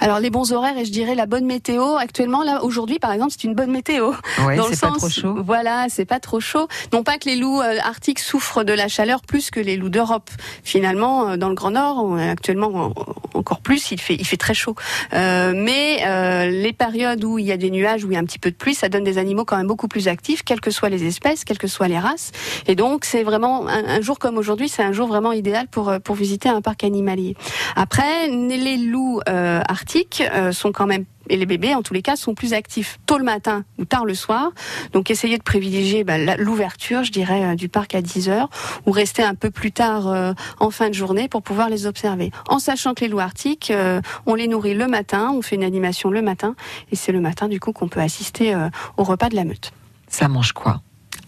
Alors 0.00 0.20
les 0.20 0.30
bons 0.30 0.52
horaires 0.52 0.76
et 0.78 0.84
je 0.84 0.92
dirais 0.92 1.14
la 1.14 1.26
bonne 1.26 1.44
météo. 1.46 1.96
Actuellement, 1.96 2.42
là, 2.42 2.62
aujourd'hui, 2.62 2.98
par 2.98 3.12
exemple, 3.12 3.32
c'est 3.32 3.44
une 3.44 3.54
bonne 3.54 3.70
météo. 3.70 4.12
ouais, 4.46 4.56
dans 4.56 4.66
le 4.68 4.74
c'est 4.74 4.80
pas 4.80 4.88
sens, 4.88 4.98
trop 4.98 5.08
chaud. 5.08 5.36
Voilà, 5.44 5.86
c'est 5.88 6.04
pas 6.04 6.20
trop 6.20 6.40
chaud. 6.40 6.68
Non 6.92 7.02
pas 7.02 7.18
que 7.18 7.28
les 7.28 7.36
loups 7.36 7.60
euh, 7.60 7.78
arctiques 7.82 8.18
souffrent 8.20 8.64
de 8.64 8.72
la 8.72 8.88
chaleur 8.88 9.22
plus 9.22 9.50
que 9.50 9.60
les 9.60 9.76
loups 9.76 9.88
d'Europe. 9.88 10.30
Finalement, 10.64 11.30
euh, 11.30 11.36
dans 11.36 11.48
le 11.48 11.54
Grand 11.54 11.72
Nord, 11.72 12.02
on 12.04 12.18
est 12.18 12.28
actuellement 12.30 12.68
en- 12.74 12.92
encore 13.34 13.60
plus, 13.60 13.90
il 13.92 14.00
fait, 14.00 14.14
il 14.14 14.26
fait 14.26 14.36
très 14.36 14.54
chaud. 14.54 14.74
Euh, 15.12 15.52
mais 15.54 16.00
euh, 16.06 16.46
les 16.50 16.72
périodes 16.72 17.24
où 17.24 17.38
il 17.38 17.46
y 17.46 17.52
a 17.52 17.56
des 17.56 17.70
nuages, 17.70 18.04
où 18.04 18.10
il 18.10 18.14
y 18.14 18.16
a 18.16 18.20
un 18.20 18.24
petit 18.24 18.38
peu 18.38 18.50
de 18.50 18.56
pluie, 18.56 18.74
ça 18.74 18.88
donne 18.88 19.04
des 19.04 19.18
animaux 19.18 19.44
quand 19.44 19.56
même 19.56 19.66
beaucoup 19.66 19.88
plus 19.88 20.08
actifs, 20.08 20.42
quelles 20.42 20.60
que 20.60 20.70
soient 20.70 20.88
les 20.88 21.04
espèces, 21.06 21.44
quelles 21.44 21.58
que 21.58 21.66
soient 21.68 21.88
les 21.88 21.98
races. 21.98 22.32
Et 22.66 22.74
donc, 22.74 23.04
c'est 23.04 23.22
vraiment 23.22 23.66
un, 23.68 23.84
un 23.84 24.00
jour 24.00 24.18
comme 24.18 24.38
aujourd'hui, 24.38 24.68
c'est 24.68 24.82
un 24.82 24.92
jour 24.92 25.08
vraiment 25.08 25.32
idéal 25.32 25.66
pour 25.68 25.92
pour 26.04 26.14
visiter 26.14 26.48
un 26.48 26.60
parc 26.60 26.84
animalier. 26.84 27.36
Après, 27.76 28.28
les 28.28 28.76
loups 28.76 29.20
arctiques 29.68 30.22
euh, 30.32 30.52
sont 30.52 30.72
quand 30.72 30.86
même 30.86 31.04
et 31.28 31.36
les 31.36 31.46
bébés, 31.46 31.74
en 31.74 31.82
tous 31.82 31.94
les 31.94 32.02
cas, 32.02 32.16
sont 32.16 32.34
plus 32.34 32.54
actifs 32.54 32.98
tôt 33.06 33.18
le 33.18 33.24
matin 33.24 33.64
ou 33.78 33.84
tard 33.84 34.04
le 34.04 34.14
soir. 34.14 34.50
Donc, 34.92 35.10
essayez 35.10 35.38
de 35.38 35.42
privilégier 35.42 36.04
bah, 36.04 36.36
l'ouverture, 36.36 37.04
je 37.04 37.12
dirais, 37.12 37.44
euh, 37.44 37.54
du 37.54 37.68
parc 37.68 37.94
à 37.94 38.02
10 38.02 38.28
heures 38.28 38.48
ou 38.86 38.90
rester 38.90 39.22
un 39.22 39.34
peu 39.34 39.50
plus 39.50 39.72
tard 39.72 40.08
euh, 40.08 40.32
en 40.58 40.70
fin 40.70 40.88
de 40.88 40.94
journée 40.94 41.28
pour 41.28 41.42
pouvoir 41.42 41.68
les 41.68 41.86
observer. 41.86 42.30
En 42.48 42.58
sachant 42.58 42.94
que 42.94 43.02
les 43.02 43.08
loups 43.08 43.20
arctiques, 43.20 43.70
euh, 43.70 44.00
on 44.26 44.34
les 44.34 44.48
nourrit 44.48 44.74
le 44.74 44.86
matin, 44.86 45.32
on 45.34 45.42
fait 45.42 45.56
une 45.56 45.64
animation 45.64 46.10
le 46.10 46.22
matin 46.22 46.54
et 46.90 46.96
c'est 46.96 47.12
le 47.12 47.20
matin, 47.20 47.48
du 47.48 47.60
coup, 47.60 47.72
qu'on 47.72 47.88
peut 47.88 48.00
assister 48.00 48.54
euh, 48.54 48.68
au 48.96 49.04
repas 49.04 49.28
de 49.28 49.36
la 49.36 49.44
meute. 49.44 49.72
Ça 50.08 50.28
mange 50.28 50.52
quoi? 50.52 50.80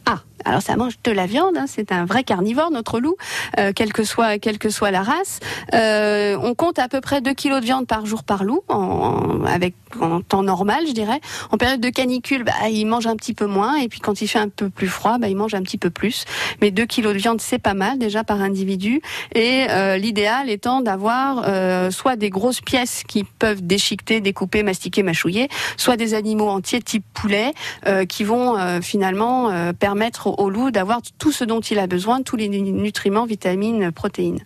Ah, 0.07 0.21
alors 0.45 0.63
ça 0.63 0.77
mange 0.77 0.95
de 1.05 1.13
la 1.13 1.27
viande, 1.27 1.57
hein, 1.57 1.67
c'est 1.67 1.93
un 1.93 2.05
vrai 2.05 2.25
carnivore 2.25 2.71
notre 2.71 3.01
loup, 3.01 3.17
euh, 3.59 3.73
quelle 3.75 3.93
que 3.93 4.05
soit 4.05 4.39
quelle 4.39 4.59
que 4.59 4.71
soit 4.71 4.91
la 4.91 5.03
race. 5.03 5.41
Euh, 5.75 6.37
on 6.43 6.55
compte 6.55 6.79
à 6.79 6.89
peu 6.89 7.01
près 7.01 7.21
2 7.21 7.33
kilos 7.33 7.61
de 7.61 7.65
viande 7.65 7.87
par 7.87 8.07
jour 8.07 8.25
par 8.25 8.45
loup, 8.45 8.63
en, 8.69 9.45
avec 9.45 9.75
en 10.01 10.21
temps 10.21 10.43
normal, 10.43 10.85
je 10.87 10.93
dirais. 10.93 11.21
En 11.51 11.57
période 11.57 11.81
de 11.81 11.91
canicule, 11.91 12.45
bah, 12.45 12.69
il 12.71 12.87
mange 12.87 13.07
un 13.07 13.17
petit 13.17 13.35
peu 13.35 13.47
moins, 13.47 13.77
et 13.77 13.89
puis 13.89 14.01
quand 14.01 14.23
il 14.23 14.29
fait 14.29 14.39
un 14.39 14.49
peu 14.49 14.71
plus 14.71 14.89
froid, 14.89 15.19
bah, 15.19 15.29
il 15.29 15.37
mange 15.37 15.55
un 15.55 15.63
petit 15.63 15.79
peu 15.79 15.91
plus. 15.91 16.25
Mais 16.61 16.71
2 16.71 16.85
kilos 16.87 17.13
de 17.13 17.19
viande, 17.19 17.41
c'est 17.41 17.59
pas 17.59 17.75
mal 17.75 17.99
déjà 17.99 18.25
par 18.25 18.41
individu. 18.41 19.01
Et 19.35 19.67
euh, 19.71 19.97
l'idéal 19.97 20.51
étant 20.51 20.81
d'avoir 20.81 21.45
euh, 21.47 21.91
soit 21.91 22.17
des 22.17 22.31
grosses 22.31 22.61
pièces 22.61 23.03
qui 23.07 23.25
peuvent 23.25 23.63
déchiqueter, 23.63 24.21
découper, 24.21 24.63
mastiquer, 24.63 25.03
mâchouiller, 25.03 25.49
soit 25.77 25.97
des 25.97 26.15
animaux 26.15 26.49
entiers 26.49 26.83
type 26.83 27.05
poulet 27.15 27.53
euh, 27.87 28.05
qui 28.05 28.25
vont 28.25 28.57
finalement 28.83 29.73
permettre 29.79 30.30
au, 30.39 30.51
loup 30.51 30.71
d'avoir 30.71 31.01
tout 31.19 31.33
ce 31.33 31.45
dont 31.45 31.61
il 31.61 31.79
a 31.79 31.87
besoin, 31.87 32.23
tous 32.23 32.37
les 32.37 32.49
nu- 32.49 32.61
nutriments, 32.61 33.27
vitamines, 33.27 33.91
protéines. 33.93 34.41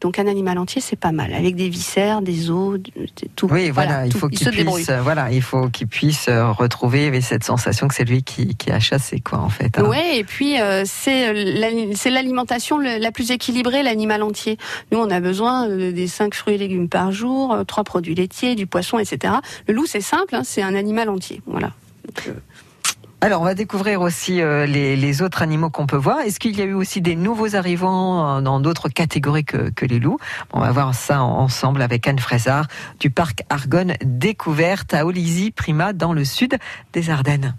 Donc 0.00 0.18
un 0.18 0.26
animal 0.26 0.58
entier, 0.58 0.80
c'est 0.80 0.96
pas 0.98 1.12
mal, 1.12 1.32
avec 1.32 1.54
des 1.54 1.68
viscères, 1.68 2.22
des 2.22 2.50
os, 2.50 2.80
tout. 3.36 3.46
Oui, 3.52 3.70
voilà, 3.70 4.04
il 4.04 4.12
tout. 4.12 4.18
faut 4.18 4.28
Il 4.32 4.50
puisse, 4.50 4.88
euh, 4.88 5.00
voilà, 5.00 5.30
il 5.30 5.42
faut 5.42 5.68
qu'il 5.68 5.86
puisse 5.86 6.26
euh, 6.28 6.50
retrouver 6.50 7.20
cette 7.20 7.44
sensation 7.44 7.86
que 7.86 7.94
c'est 7.94 8.02
lui 8.04 8.24
qui, 8.24 8.56
qui 8.56 8.72
a 8.72 8.80
chassé, 8.80 9.20
quoi, 9.20 9.38
en 9.38 9.48
fait. 9.48 9.78
hein. 9.78 9.84
Ouais, 9.84 10.18
et 10.18 10.24
puis 10.24 10.60
euh, 10.60 10.82
c'est 10.86 11.32
l'ali- 11.32 11.94
c'est 11.94 12.10
l'alimentation 12.10 12.78
la 12.78 13.12
plus 13.12 13.30
équilibrée, 13.30 13.84
l'animal 13.84 14.24
entier. 14.24 14.58
Nous, 14.90 14.98
on 14.98 15.08
a 15.08 15.20
besoin 15.20 15.68
des 15.68 16.08
cinq 16.08 16.34
fruits 16.34 16.54
et 16.54 16.58
légumes 16.58 16.88
par 16.88 17.12
jour, 17.12 17.52
euh, 17.54 17.62
trois 17.62 17.84
produits 17.84 18.16
laitiers, 18.16 18.56
du 18.56 18.66
poisson, 18.66 18.98
etc. 18.98 19.34
Le 19.68 19.74
loup, 19.74 19.86
c'est 19.86 20.00
simple, 20.00 20.34
hein, 20.34 20.42
c'est 20.42 20.62
un 20.62 20.74
animal 20.74 21.10
entier. 21.10 21.42
Voilà. 21.46 21.70
Donc, 22.08 22.26
euh, 22.26 22.32
Alors, 23.24 23.40
on 23.40 23.44
va 23.44 23.54
découvrir 23.54 24.00
aussi 24.00 24.42
euh, 24.42 24.66
les, 24.66 25.22
autres 25.22 25.42
animaux 25.42 25.70
qu'on 25.70 25.86
peut 25.86 25.96
voir. 25.96 26.18
Est-ce 26.22 26.40
qu'il 26.40 26.58
y 26.58 26.60
a 26.60 26.64
eu 26.64 26.72
aussi 26.74 27.00
des 27.00 27.14
nouveaux 27.14 27.54
arrivants 27.54 28.38
euh, 28.38 28.40
dans 28.40 28.58
d'autres 28.58 28.88
catégories 28.88 29.44
que, 29.44 29.86
les 29.86 30.00
loups? 30.00 30.18
On 30.52 30.58
va 30.58 30.72
voir 30.72 30.92
ça 30.92 31.22
en- 31.22 31.38
ensemble 31.38 31.82
avec 31.82 32.08
Anne 32.08 32.18
Fraisard 32.18 32.66
du 32.98 33.10
parc 33.10 33.44
Argonne 33.48 33.94
Découverte 34.04 34.92
à 34.92 35.06
Olizy, 35.06 35.52
Prima, 35.52 35.92
dans 35.92 36.12
le 36.12 36.24
sud 36.24 36.58
des 36.94 37.10
Ardennes. 37.10 37.54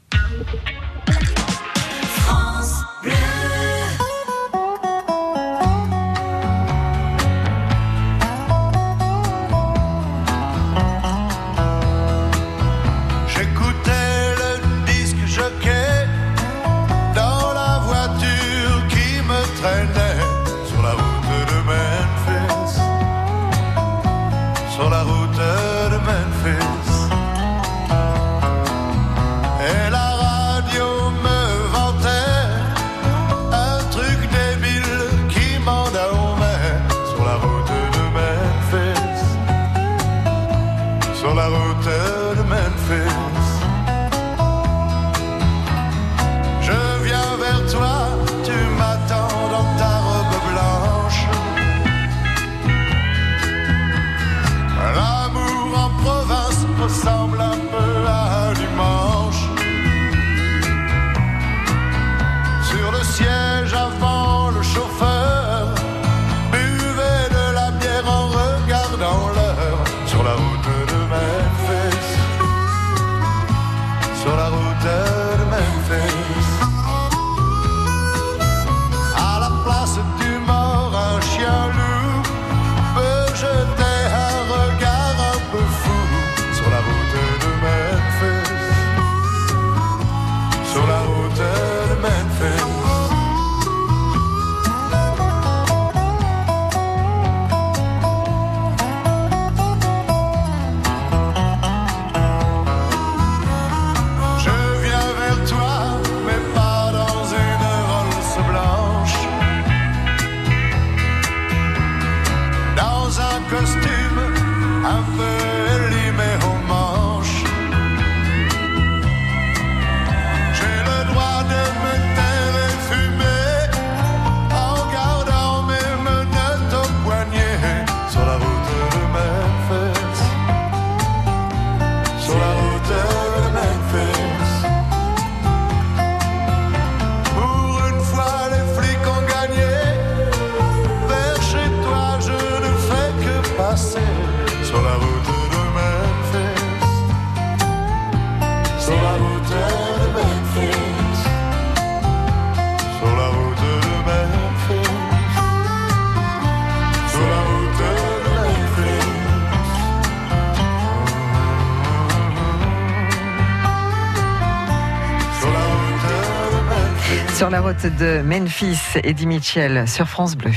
La 167.54 167.62
route 167.62 167.86
de 168.00 168.24
Memphis, 168.24 168.80
Eddie 169.04 169.28
Mitchell 169.28 169.88
sur 169.88 170.10
France 170.10 170.36
Bleu. 170.36 170.50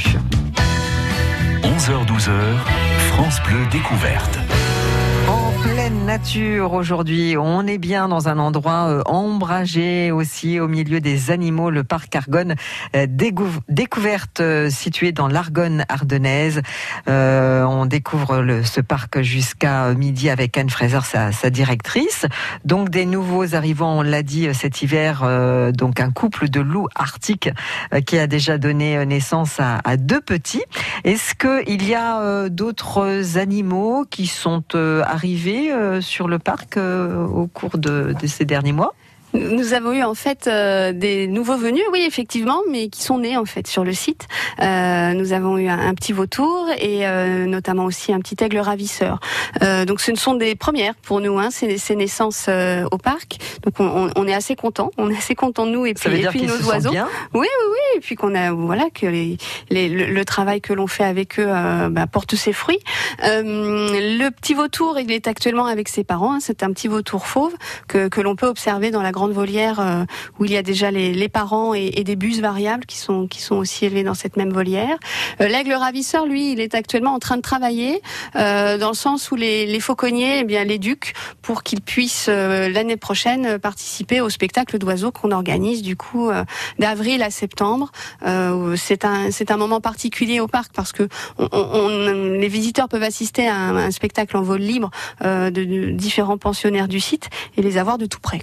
11h-12h, 1.62 2.30
France 3.12 3.38
Bleu 3.42 3.66
découverte. 3.70 4.38
Nature 5.88 6.72
aujourd'hui, 6.72 7.37
on 7.38 7.64
est 7.64 7.79
bien 7.79 8.09
dans 8.09 8.29
un 8.29 8.40
endroit 8.40 8.88
euh, 8.88 9.03
ombragé 9.07 10.11
aussi 10.11 10.59
au 10.59 10.66
milieu 10.66 11.01
des 11.01 11.31
animaux, 11.31 11.70
le 11.70 11.85
parc 11.85 12.16
Argonne 12.16 12.57
euh, 12.96 13.07
découverte 13.09 14.40
euh, 14.40 14.68
situé 14.68 15.12
dans 15.12 15.29
l'Argonne 15.29 15.85
ardennaise. 15.88 16.62
On 17.07 17.87
découvre 17.87 18.62
ce 18.64 18.81
parc 18.81 19.20
jusqu'à 19.20 19.94
midi 19.94 20.29
avec 20.29 20.59
Anne 20.59 20.70
Fraser, 20.70 21.01
sa, 21.03 21.51
directrice. 21.51 22.27
Donc 22.64 22.88
des 22.88 23.07
nouveaux 23.07 23.55
arrivants, 23.55 23.99
on 23.99 24.03
l'a 24.03 24.22
dit 24.22 24.53
cet 24.55 24.83
hiver, 24.83 25.25
donc 25.72 26.01
un 26.01 26.11
couple 26.11 26.49
de 26.49 26.61
loups 26.61 26.88
arctiques 26.94 27.51
qui 28.07 28.18
a 28.18 28.27
déjà 28.27 28.59
donné 28.59 29.05
naissance 29.07 29.61
à, 29.61 29.81
à 29.85 29.96
deux 29.96 30.20
petits. 30.20 30.64
Est-ce 31.05 31.35
qu'il 31.35 31.87
y 31.87 31.94
a 31.94 32.49
d'autres 32.49 33.38
animaux 33.38 34.05
qui 34.09 34.27
sont 34.27 34.64
arrivés 35.05 35.72
sur 36.01 36.29
le 36.29 36.38
parc 36.38 36.77
euh, 36.77 37.25
au 37.27 37.46
cours 37.46 37.79
de 37.79 38.14
ces 38.27 38.44
derniers 38.44 38.72
mois 38.72 38.94
Nous 39.37 39.75
avons 39.75 39.92
eu 39.92 40.03
en 40.03 40.14
fait 40.14 40.46
euh, 40.46 40.92
des 40.92 41.27
nouveaux 41.27 41.57
venus, 41.57 41.83
oui 41.92 42.05
effectivement, 42.07 42.61
mais 42.70 42.88
qui 42.88 43.03
sont 43.03 43.18
nés 43.18 43.37
en 43.37 43.44
fait 43.44 43.66
sur 43.66 43.85
le 43.85 43.92
site. 43.92 44.27
Euh, 44.62 45.12
nous 45.12 45.33
avons 45.33 45.59
eu 45.59 45.68
un, 45.68 45.79
un 45.79 45.94
petit 45.94 46.12
vautour 46.12 46.68
et 46.79 47.07
euh, 47.07 47.46
notamment 47.46 47.85
aussi 47.85 48.12
un 48.12 48.20
petit 48.20 48.37
aigle 48.42 48.59
ravisseur. 48.59 49.20
Euh, 49.62 49.85
donc 49.85 50.01
ce 50.01 50.11
ne 50.11 50.16
sont 50.16 50.35
des 50.35 50.55
premières 50.55 50.94
pour 50.96 51.20
nous, 51.20 51.38
hein, 51.38 51.51
ces, 51.51 51.79
ces 51.79 51.96
naissances 51.96 52.46
euh, 52.49 52.85
au 52.92 52.99
parc. 52.99 53.37
Donc 53.64 53.75
on, 53.81 54.11
on- 54.16 54.27
est 54.27 54.35
assez 54.35 54.57
content, 54.57 54.90
on 54.99 55.11
est 55.11 55.16
assez 55.16 55.35
content 55.35 55.66
de 55.66 55.70
nous 55.72 55.87
et 55.87 55.94
puis, 55.94 56.03
Ça 56.05 56.09
veut 56.11 56.16
et 56.16 56.20
dire 56.20 56.31
puis 56.31 56.42
nos 56.42 56.57
se 56.57 56.64
oiseaux. 56.64 56.90
bien? 56.90 57.07
Oui, 57.35 57.46
oui, 57.46 57.66
oui. 57.70 57.96
Et 57.99 58.01
puis 58.01 58.16
qu'on 58.16 58.35
a, 58.35 58.53
voilà, 58.53 58.87
que 58.92 59.07
les, 59.07 59.37
les- 59.70 59.88
le, 59.88 60.07
le 60.07 60.25
travail 60.25 60.61
que 60.61 60.72
l'on 60.72 60.87
fait 60.87 61.05
avec 61.05 61.38
eux 61.38 61.46
euh, 61.49 61.88
bah, 61.90 62.07
porte 62.07 62.35
ses 62.35 62.53
fruits. 62.53 62.81
Euh, 63.25 63.42
le 63.42 64.29
petit 64.31 64.55
vautour, 64.55 64.99
il 64.99 65.11
est 65.12 65.27
actuellement 65.29 65.66
avec 65.66 65.88
ses 65.88 66.05
parents. 66.05 66.35
hein. 66.35 66.38
c'est 66.40 66.62
un 66.62 66.72
petit 66.72 66.88
vautour 66.88 67.27
fauve 67.27 67.55
que, 67.88 68.09
que 68.09 68.20
l'on 68.20 68.35
peut 68.37 68.46
observer 68.46 68.90
dans 68.90 69.03
la 69.03 69.12
grande 69.12 69.26
volière 69.33 69.81
euh, 69.81 70.05
où 70.39 70.45
il 70.45 70.53
y 70.53 70.57
a 70.57 70.62
déjà 70.62 70.91
les, 70.91 71.29
parents 71.29 71.75
et, 71.75 72.05
des 72.05 72.17
bus 72.17 72.41
variables 72.41 72.87
qui 72.87 72.99
sont 72.99 73.29
aussi 73.51 73.85
élevés 73.85 74.05
dans 74.05 74.15
cette 74.15 74.37
même 74.37 74.53
volière. 74.53 74.97
Euh, 75.41 75.49
L'aigle 75.49 75.73
ravisseur, 75.73 76.27
lui, 76.27 76.53
il 76.53 76.61
est 76.61 76.75
actuellement 76.75 77.15
en 77.15 77.19
train 77.19 77.37
de 77.37 77.43
travailler 77.43 78.01
euh, 78.37 78.79
dans 78.79 78.89
le 78.89 78.95
sens 78.95 79.31
où 79.31 79.37
les, 79.37 79.81
fauconniers, 79.81 80.45
eh 80.49 80.65
l'éduquent 80.65 81.15
pour 81.43 81.62
qu'ils 81.62 81.81
puissent 81.81 82.29
l'année 82.29 82.97
prochaine 82.97 83.59
participer 83.59 84.21
au 84.21 84.31
spectacle 84.31 84.79
d'oiseaux 84.79 85.12
qu'on 85.12 85.31
organise 85.31 85.83
du 85.83 85.97
coup 85.97 86.31
d'avril 86.79 87.23
à 87.23 87.31
septembre. 87.31 87.93
C'est 88.77 89.05
un 89.05 89.57
moment 89.57 89.81
particulier 89.81 90.41
au 90.41 90.49
parc 90.49 90.73
parce 90.75 90.93
que 90.93 91.09
les 91.39 92.49
visiteurs 92.49 92.89
peuvent 92.89 93.03
assister 93.03 93.49
à 93.49 93.57
un, 93.57 93.91
spectacle 93.91 94.37
en 94.37 94.43
vol 94.43 94.61
libre 94.61 94.91
de, 95.23 95.91
différents 95.91 96.39
pensionnaires 96.39 96.89
du 96.89 97.01
site 97.01 97.29
et 97.57 97.62
les 97.62 97.79
avoir 97.79 97.99
de 97.99 98.07
tout 98.07 98.21
près. 98.21 98.41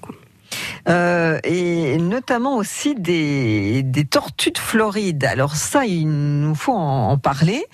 Euh, 0.90 1.40
et 1.46 1.98
notamment 1.98 2.58
aussi 2.58 2.94
des, 2.96 3.84
des 3.84 4.04
tortues 4.06 4.52
de 4.52 4.58
Floride. 4.58 5.24
Alors 5.24 5.56
ça, 5.56 5.86
il 5.86 6.08
nous 6.10 6.56
faut 6.56 6.74
en, 6.74 7.12
en 7.12 7.18
parler 7.18 7.66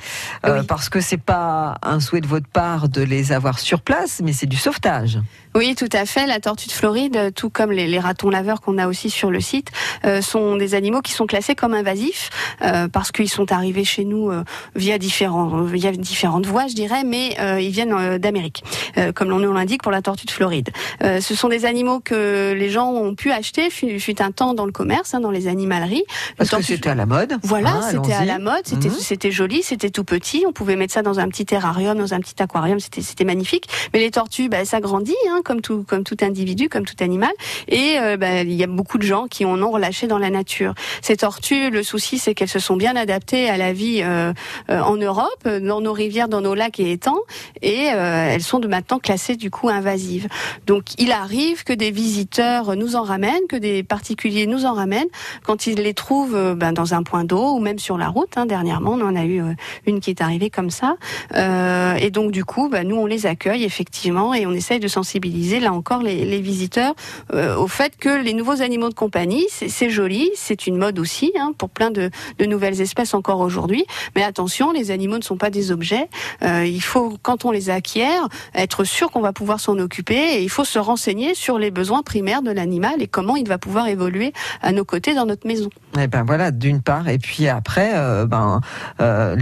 euh, 0.46 0.60
Oui. 0.60 0.66
parce 0.68 0.90
que 0.90 1.00
c'est 1.02 1.18
pas 1.18 1.76
un 1.82 2.00
souhait 2.00 2.22
de 2.22 2.28
votre 2.28 2.48
part 2.48 2.88
de 2.88 3.02
les 3.02 3.32
avoir 3.32 3.58
sur 3.58 3.82
place, 3.82 4.22
mais 4.24 4.32
c'est 4.34 4.46
du 4.46 4.58
sauvetage. 4.58 5.20
Oui, 5.56 5.76
tout 5.76 5.90
à 5.92 6.06
fait. 6.06 6.28
La 6.28 6.40
tortue 6.40 6.68
de 6.68 6.72
Floride, 6.72 7.34
tout 7.36 7.50
comme 7.50 7.72
les, 7.72 7.88
les 7.88 8.00
ratons 8.00 8.30
laveurs 8.30 8.62
qu'on 8.62 8.78
a 8.78 8.88
aussi 8.88 9.10
sur 9.10 9.32
le 9.32 9.42
site, 9.42 9.70
euh, 10.06 10.22
sont 10.22 10.56
des 10.58 10.76
animaux 10.76 11.02
qui 11.02 11.12
sont 11.12 11.26
classés 11.26 11.56
comme 11.56 11.74
invasifs 11.74 12.30
euh, 12.62 12.88
parce 12.88 13.12
qu'ils 13.12 13.30
sont 13.30 13.52
arrivés 13.52 13.84
chez 13.84 14.06
nous 14.06 14.30
euh, 14.30 14.44
via 14.76 14.98
différents, 14.98 15.64
via 15.64 15.92
différentes 15.92 16.46
voies, 16.46 16.68
je 16.68 16.76
dirais, 16.76 17.04
mais 17.04 17.36
euh, 17.40 17.60
ils 17.60 17.72
viennent 17.72 17.94
euh, 17.94 18.18
d'Amérique, 18.20 18.64
euh, 18.98 19.12
comme 19.12 19.30
l'on 19.30 19.40
nous 19.40 19.52
l'indique 19.52 19.82
pour 19.82 19.92
la 19.92 20.02
tortue 20.02 20.26
de 20.28 20.32
Floride. 20.32 20.70
Euh, 21.04 21.20
ce 21.20 21.34
sont 21.36 21.50
des 21.50 21.66
animaux 21.66 22.00
que 22.00 22.54
les 22.56 22.70
gens 22.70 22.92
ont 22.92 23.16
pu 23.16 23.32
acheter 23.32 23.70
fut, 23.70 24.00
fut 24.00 24.22
un 24.22 24.32
temps 24.32 24.54
dans 24.54 24.66
le 24.66 24.72
commerce, 24.72 25.14
hein, 25.14 25.20
dans 25.20 25.32
les 25.32 25.48
animaleries. 25.48 26.04
Parce 26.38 26.52
que 26.52 26.62
c'était 26.62 26.90
à 26.90 26.96
la 26.96 27.06
mode. 27.08 27.34
voilà, 27.44 27.72
hein, 27.72 27.82
c'était 27.90 28.14
à 28.14 28.26
la 28.26 28.40
mode, 28.40 28.62
c'était 28.66 28.90
Mhm. 28.90 28.96
c'était 29.00 29.32
joli, 29.32 29.64
c'était 29.64 29.90
tout 29.90 30.04
petit. 30.04 30.44
On 30.48 30.52
pouvait 30.54 30.76
mettre 30.76 30.94
ça 30.94 31.02
dans 31.02 31.20
un 31.20 31.28
petit 31.28 31.46
terrarium, 31.46 31.98
dans 31.98 32.14
un 32.14 32.20
petit 32.20 32.42
aquarium, 32.42 32.80
c'était 32.80 33.02
c'était 33.02 33.26
magnifique. 33.26 33.66
Mais 33.94 34.00
les 34.00 34.12
tortues, 34.12 34.48
bah, 34.50 34.64
ça 34.66 34.80
grandit, 34.80 35.16
hein, 35.30 35.39
comme 35.44 35.62
tout 35.62 35.84
comme 35.88 36.04
tout 36.04 36.18
individu, 36.22 36.70
comme 36.70 36.86
tout 36.86 36.96
animal. 37.02 37.32
Et 37.68 37.98
euh, 38.00 38.18
bah, 38.18 38.42
il 38.42 38.54
y 38.54 38.64
a 38.64 38.68
beaucoup 38.68 38.98
de 38.98 39.04
gens 39.04 39.28
qui 39.28 39.46
en 39.46 39.62
ont 39.62 39.72
relâché 39.72 40.08
dans 40.08 40.20
la 40.20 40.30
nature. 40.30 40.74
Ces 41.02 41.18
tortues, 41.18 41.70
le 41.70 41.84
souci, 41.84 42.18
c'est 42.18 42.34
qu'elles 42.34 42.50
se 42.50 42.60
sont 42.60 42.76
bien 42.78 42.96
adaptées 42.96 43.50
à 43.50 43.58
la 43.58 43.74
vie 43.74 44.02
euh, 44.04 44.34
euh, 44.70 44.80
en 44.82 44.96
Europe, 44.98 45.48
dans 45.48 45.82
nos 45.82 45.94
rivières, 45.94 46.28
dans 46.28 46.42
nos 46.42 46.56
lacs 46.56 46.80
et 46.80 46.92
étangs, 46.92 47.22
et 47.62 47.92
euh, 47.94 48.30
elles 48.32 48.44
sont 48.44 48.60
de 48.60 48.68
maintenant 48.68 49.00
classées 49.00 49.36
du 49.36 49.50
coup 49.52 49.70
invasives. 49.70 50.28
Donc 50.68 50.84
il 50.98 51.12
arrive 51.12 51.64
que 51.64 51.74
des 51.74 51.92
visiteurs 51.92 52.76
nous 52.76 52.96
en 52.96 53.04
ramènent, 53.04 53.48
que 53.48 53.56
des 53.56 53.84
particuliers 53.84 54.48
nous 54.48 54.66
en 54.66 54.74
ramènent 54.74 55.08
quand 55.44 55.68
ils 55.68 55.80
les 55.80 55.94
trouvent 55.94 56.36
euh, 56.36 56.56
ben, 56.56 56.74
dans 56.74 56.94
un 56.94 57.04
point 57.04 57.24
d'eau 57.24 57.54
ou 57.56 57.60
même 57.60 57.80
sur 57.80 57.98
la 57.98 58.10
route. 58.10 58.38
hein. 58.38 58.46
Dernièrement, 58.46 58.92
on 58.94 59.02
en 59.02 59.16
a 59.16 59.26
eu 59.26 59.42
une 59.86 60.00
qui 60.00 60.10
est 60.10 60.22
arrivée 60.22 60.50
comme 60.50 60.70
ça. 60.70 60.96
Et 61.36 62.10
donc 62.12 62.32
du 62.32 62.44
coup, 62.46 62.70
ben, 62.70 62.88
nous 62.88 62.96
on 62.96 63.06
les 63.06 63.26
accueille 63.26 63.64
effectivement 63.64 64.34
et 64.34 64.46
on 64.46 64.52
essaye 64.54 64.80
de 64.80 64.88
sensibiliser 64.88 65.29
là 65.60 65.74
encore 65.74 66.02
les, 66.02 66.40
visiteurs 66.40 66.94
euh, 67.34 67.56
au 67.58 67.68
fait 67.68 67.98
que 67.98 68.22
les 68.22 68.34
nouveaux 68.34 68.62
animaux 68.62 68.90
de 68.90 68.94
compagnie, 68.94 69.46
c'est 69.50 69.90
joli, 69.90 70.30
c'est 70.36 70.68
une 70.68 70.78
mode 70.78 71.00
aussi 71.00 71.32
hein, 71.38 71.52
pour 71.58 71.70
plein 71.70 71.92
de, 71.92 72.10
nouvelles 72.46 72.82
espèces 72.82 73.14
encore 73.14 73.40
aujourd'hui. 73.40 73.86
Mais 74.16 74.24
attention, 74.24 74.72
les 74.72 74.92
animaux 74.92 75.18
ne 75.18 75.24
sont 75.24 75.38
pas 75.38 75.50
des 75.50 75.72
objets. 75.72 76.10
Euh, 76.44 76.66
il 76.66 76.82
faut, 76.82 77.18
quand 77.22 77.46
on 77.46 77.52
les 77.52 77.70
acquiert, 77.70 78.28
être 78.56 78.84
sûr 78.84 79.12
qu'on 79.12 79.22
va 79.22 79.34
pouvoir 79.34 79.60
s'en 79.60 79.78
occuper 79.78 80.36
et 80.36 80.44
il 80.44 80.50
faut 80.50 80.66
se 80.66 80.80
renseigner 80.80 81.36
sur 81.36 81.60
les 81.60 81.72
besoins 81.72 82.04
primaires 82.04 82.42
de 82.42 82.52
l'animal 82.52 83.02
et 83.02 83.08
comment 83.08 83.36
il 83.36 83.48
va 83.48 83.58
pouvoir 83.58 83.88
évoluer 83.88 84.34
à 84.62 84.72
nos 84.72 84.86
côtés 84.86 85.14
dans 85.14 85.26
notre 85.26 85.48
maison. 85.48 85.70
Eh 86.00 86.08
ben 86.08 86.24
voilà, 86.24 86.52
d'une 86.52 86.82
part, 86.82 87.10
et 87.10 87.18
puis 87.18 87.48
après, 87.48 87.92
euh, 87.96 88.26
ben 88.26 88.62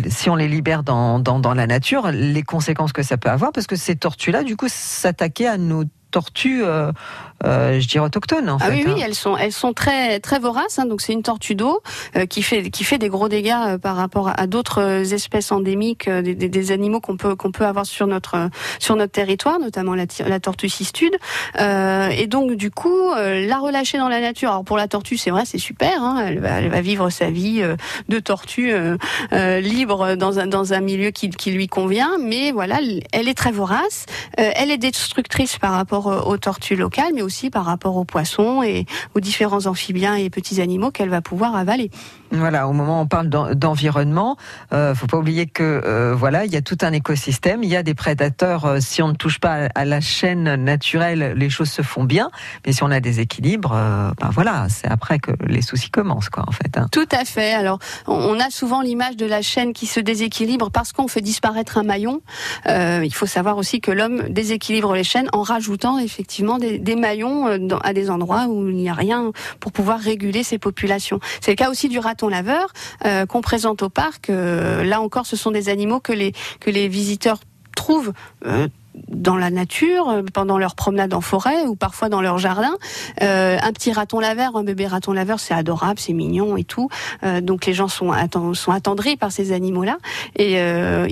si 0.10 0.30
on 0.30 0.36
les 0.36 0.47
libère 0.47 0.84
dans, 0.84 1.19
dans, 1.19 1.54
la 1.54 1.67
nature, 1.67 2.12
les 2.12 2.43
conséquences 2.43 2.93
que 2.93 3.04
ça 3.04 3.17
peut 3.17 3.30
avoir, 3.30 3.52
parce 3.52 3.67
que 3.67 3.76
ces 3.76 3.95
tortues-là, 3.95 4.43
du 4.43 4.56
coup, 4.56 4.67
s'attaquaient 4.69 5.47
à 5.47 5.58
nos 5.58 5.77
tortues, 6.18 6.64
euh, 6.64 6.92
euh, 7.46 7.80
je 7.80 7.88
dirais 7.88 8.04
autochtones 8.04 8.50
en 8.50 8.58
Ah 8.60 8.66
fait. 8.66 8.74
oui, 8.74 8.84
oui, 8.88 8.94
hein. 8.94 9.04
elles 9.06 9.14
sont, 9.14 9.38
elles 9.38 9.52
sont 9.52 9.72
très, 9.74 10.20
très 10.20 10.40
voraces. 10.40 10.80
hein. 10.80 10.86
donc 10.88 11.02
c'est 11.02 11.14
une 11.14 11.22
tortue 11.22 11.54
d'eau 11.54 11.82
euh, 12.16 12.26
qui 12.26 12.42
fait, 12.42 12.72
qui 12.72 12.84
fait 12.84 12.98
des 12.98 13.10
gros 13.10 13.30
dégâts 13.30 13.78
par 13.80 13.96
rapport 13.96 14.30
à, 14.36 14.48
d'autres 14.48 15.14
espèces 15.14 15.52
endémiques, 15.52 16.10
des, 16.10 16.34
des- 16.34 16.50
des 16.50 16.72
animaux 16.72 17.00
qu'on 17.02 17.18
peut, 17.18 17.36
qu'on 17.36 17.52
peut 17.52 17.66
avoir 17.68 17.86
sur 17.86 18.08
notre, 18.08 18.50
sur 18.80 18.96
notre 18.96 19.12
territoire, 19.12 19.60
notamment 19.60 19.94
la, 19.94 20.08
tortue 20.40 20.70
cistude. 20.70 21.16
Et 21.60 22.26
donc 22.28 22.54
du 22.56 22.72
coup, 22.72 23.12
la 23.16 23.58
relâcher 23.60 23.98
dans 24.00 24.10
la 24.10 24.20
nature. 24.22 24.50
Alors 24.50 24.64
pour 24.64 24.78
la 24.78 24.88
tortue, 24.88 25.18
c'est 25.18 25.30
vrai, 25.32 25.44
c'est 25.46 25.60
super. 25.60 26.02
hein. 26.02 26.24
elle, 26.26 26.40
va, 26.40 26.50
elle 26.60 26.70
va 26.70 26.82
vivre 26.82 27.10
sa 27.12 27.30
vie 27.30 27.62
de 28.10 28.20
tortue 28.20 28.72
libre 29.32 30.16
dans 30.16 30.40
un, 30.40 30.48
dans 30.48 30.74
un 30.74 30.80
milieu 30.82 31.12
qui, 31.12 31.30
qui 31.30 31.52
lui 31.52 31.68
convient. 31.68 32.18
Mais 32.20 32.52
voilà, 32.52 32.80
elle 33.14 33.28
est 33.28 33.38
très 33.38 33.52
vorace. 33.52 34.06
Elle 34.38 34.72
est 34.72 34.78
destructrice 34.80 35.58
par 35.60 35.74
rapport 35.74 36.07
aux 36.08 36.38
tortues 36.38 36.76
locales, 36.76 37.12
mais 37.13 37.22
aussi 37.22 37.50
par 37.50 37.65
rapport 37.65 37.98
aux 37.98 38.06
poissons 38.06 38.63
et 38.63 38.86
aux 39.15 39.20
différents 39.20 39.65
amphibiens 39.65 40.15
et 40.15 40.30
petits 40.30 40.62
animaux 40.62 40.91
qu'elle 40.91 41.10
va 41.10 41.22
pouvoir 41.22 41.56
avaler. 41.56 41.89
Voilà, 42.32 42.68
au 42.68 42.74
moment 42.74 43.00
où 43.00 43.04
on 43.04 43.08
parle 43.08 43.30
d'en- 43.30 43.54
d'environnement, 43.56 44.36
euh, 44.74 44.94
faut 44.94 45.08
pas 45.08 45.18
oublier 45.18 45.46
que 45.46 45.63
euh, 45.63 46.13
voilà, 46.16 46.46
il 46.46 46.52
y 46.52 46.58
a 46.58 46.62
tout 46.62 46.78
un 46.82 46.92
écosystème, 46.92 47.63
il 47.63 47.70
y 47.70 47.76
a 47.76 47.84
des 47.84 47.94
prédateurs. 47.94 48.66
euh, 48.66 48.78
si 48.82 49.02
on 49.02 49.08
ne 49.10 49.13
touche 49.13 49.40
pas 49.40 49.70
à, 49.74 49.86
la 49.86 50.02
chaîne 50.02 50.56
naturelle, 50.56 51.34
les 51.38 51.50
choses 51.50 51.70
se 51.70 51.82
font 51.82 52.04
bien. 52.04 52.30
Mais 52.66 52.74
si 52.74 52.84
on 52.84 52.92
a 52.92 53.00
des 53.00 53.20
équilibres, 53.22 53.72
euh, 53.74 54.12
ben 54.20 54.30
voilà, 54.32 54.68
c'est 54.70 54.88
après 54.90 55.20
que 55.20 55.32
les 55.46 55.62
soucis 55.62 55.90
commencent, 55.90 56.30
quoi, 56.30 56.44
en 56.48 56.52
fait. 56.52 56.78
hein. 56.78 56.88
Tout 56.92 57.08
à 57.12 57.24
fait. 57.24 57.54
Alors, 57.54 57.80
on- 58.08 58.38
a 58.40 58.50
souvent 58.52 58.82
l'image 58.82 59.16
de 59.18 59.26
la 59.26 59.42
chaîne 59.42 59.74
qui 59.74 59.88
se 59.88 60.00
déséquilibre 60.00 60.70
parce 60.70 60.94
qu'on 60.94 61.08
fait 61.08 61.22
disparaître 61.22 61.78
un 61.80 61.84
maillon. 61.84 62.22
Il 62.68 63.12
faut 63.13 63.26
savoir 63.26 63.58
aussi 63.58 63.82
que 63.82 63.90
l'homme 63.92 64.30
déséquilibre 64.30 64.94
les 64.94 65.04
chaînes 65.04 65.28
en 65.34 65.42
rajoutant 65.42 65.98
effectivement 65.98 66.60
des, 66.60 66.96
maillons 66.96 67.48
à 67.84 67.94
des 67.94 68.10
endroits 68.12 68.46
où 68.48 68.68
il 68.70 68.76
n'y 68.76 68.90
a 68.90 68.94
rien 68.94 69.32
pour 69.60 69.72
pouvoir 69.72 70.00
réguler 70.00 70.44
ces 70.44 70.60
populations. 70.60 71.20
C'est 71.42 71.52
le 71.52 71.56
cas 71.56 71.70
aussi 71.72 71.90
du 71.90 71.98
laveur 72.24 72.74
euh, 73.06 73.26
qu'on 73.26 73.42
présente 73.42 73.84
au 73.84 73.90
parc. 73.90 74.30
Euh, 74.30 74.84
là 74.84 75.02
encore, 75.02 75.26
ce 75.26 75.36
sont 75.36 75.52
des 75.52 75.70
animaux 75.70 76.00
que 76.00 76.14
les 76.14 76.34
que 76.60 76.70
les 76.70 76.88
visiteurs 76.88 77.40
trouvent. 77.76 78.14
Dans 79.08 79.36
la 79.36 79.50
nature, 79.50 80.10
euh, 80.10 80.22
pendant 80.34 80.58
leur 80.58 80.76
promenade 80.76 81.14
en 81.14 81.22
forêt 81.22 81.66
ou 81.66 81.76
parfois 81.76 82.10
dans 82.10 82.22
leur 82.22 82.38
jardin. 82.38 82.76
Euh, 83.22 83.58
un 83.62 83.72
petit 83.72 83.92
raton 83.92 84.20
laveur, 84.20 84.56
un 84.56 84.64
bébé 84.64 84.88
raton 84.88 85.12
laveur, 85.14 85.40
c'est 85.40 85.54
adorable, 85.54 86.00
c'est 86.00 86.14
mignon 86.14 86.58
et 86.58 86.64
tout. 86.64 86.90
Euh, 87.24 87.42
donc 87.42 87.66
les 87.66 87.74
gens 87.74 87.88
sont, 87.88 88.14
sont 88.54 88.72
attendris 88.72 89.18
par 89.18 89.32
ces 89.32 89.52
animaux-là 89.52 89.98
et 90.36 90.58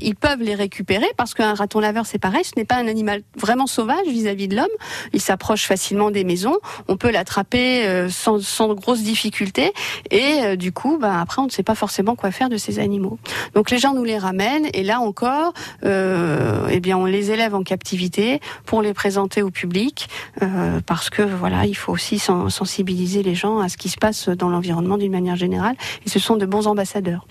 ils 0.02 0.16
peuvent 0.16 0.42
les 0.42 0.56
récupérer 0.56 1.08
parce 1.18 1.34
qu'un 1.34 1.54
raton 1.54 1.80
laveur, 1.80 2.06
c'est 2.06 2.20
pareil, 2.20 2.44
ce 2.44 2.52
n'est 2.58 2.66
pas 2.66 2.76
un 2.76 2.88
animal 2.88 3.22
vraiment 3.36 3.68
sauvage 3.68 4.08
vis-à-vis 4.08 4.48
de 4.48 4.56
l'homme. 4.56 4.66
Il 5.14 5.22
s'approche 5.22 5.66
facilement 5.66 6.12
des 6.12 6.24
maisons. 6.24 6.58
On 6.88 6.98
peut 6.98 7.12
l'attraper 7.12 8.08
sans, 8.10 8.42
sans 8.42 8.74
grosse 8.74 9.02
difficulté 9.02 9.74
et 10.12 10.58
du 10.58 10.72
coup, 10.72 10.98
bah, 11.00 11.20
après, 11.20 11.42
on 11.42 11.46
ne 11.46 11.52
sait 11.52 11.64
pas 11.64 11.76
forcément 11.76 12.16
quoi 12.16 12.32
faire 12.32 12.50
de 12.50 12.58
ces 12.58 12.80
animaux. 12.80 13.18
Donc 13.54 13.72
les 13.72 13.78
gens 13.78 13.94
nous 13.94 14.04
les 14.04 14.18
ramènent 14.18 14.68
et 14.74 14.84
là 14.84 15.00
encore, 15.00 15.54
eh 15.84 16.80
bien, 16.80 16.98
on 16.98 17.06
les 17.06 17.32
élève 17.32 17.56
en 17.56 17.64
captivité 17.76 18.40
pour 18.66 18.82
les 18.82 18.94
présenter 18.94 19.42
au 19.42 19.52
public 19.52 20.08
euh, 20.42 20.80
parce 20.86 21.10
que 21.10 21.22
voilà, 21.22 21.66
il 21.66 21.76
faut 21.76 21.92
aussi 21.92 22.18
sen- 22.20 22.50
sensibiliser 22.50 23.22
les 23.22 23.36
gens 23.36 23.60
à 23.60 23.68
ce 23.68 23.76
qui 23.78 23.90
se 23.90 23.98
passe 23.98 24.30
dans 24.30 24.50
l'environnement 24.50 24.98
d'une 24.98 25.12
manière 25.12 25.36
générale 25.36 25.76
et 26.06 26.10
ce 26.10 26.20
sont 26.20 26.38
de 26.38 26.46
bons 26.46 26.68
ambassadeurs. 26.68 27.28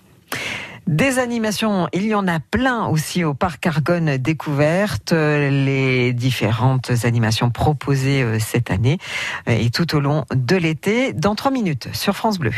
Des 0.87 1.19
animations, 1.19 1.89
il 1.95 2.05
y 2.05 2.15
en 2.15 2.29
a 2.29 2.41
plein 2.41 2.87
aussi 2.89 3.25
au 3.25 3.33
Parc 3.33 3.67
Argonne 3.67 4.19
Découverte. 4.19 5.13
Euh, 5.13 5.49
Les 5.49 6.13
différentes 6.13 6.91
animations 7.05 7.49
proposées 7.51 8.23
euh, 8.23 8.39
cette 8.39 8.71
année 8.71 8.99
et 9.47 9.71
tout 9.71 9.95
au 9.97 10.01
long 10.01 10.27
de 10.35 10.57
l'été, 10.57 11.15
dans 11.15 11.35
trois 11.35 11.51
minutes 11.51 11.89
sur 11.95 12.15
France 12.17 12.39
Bleu. 12.39 12.53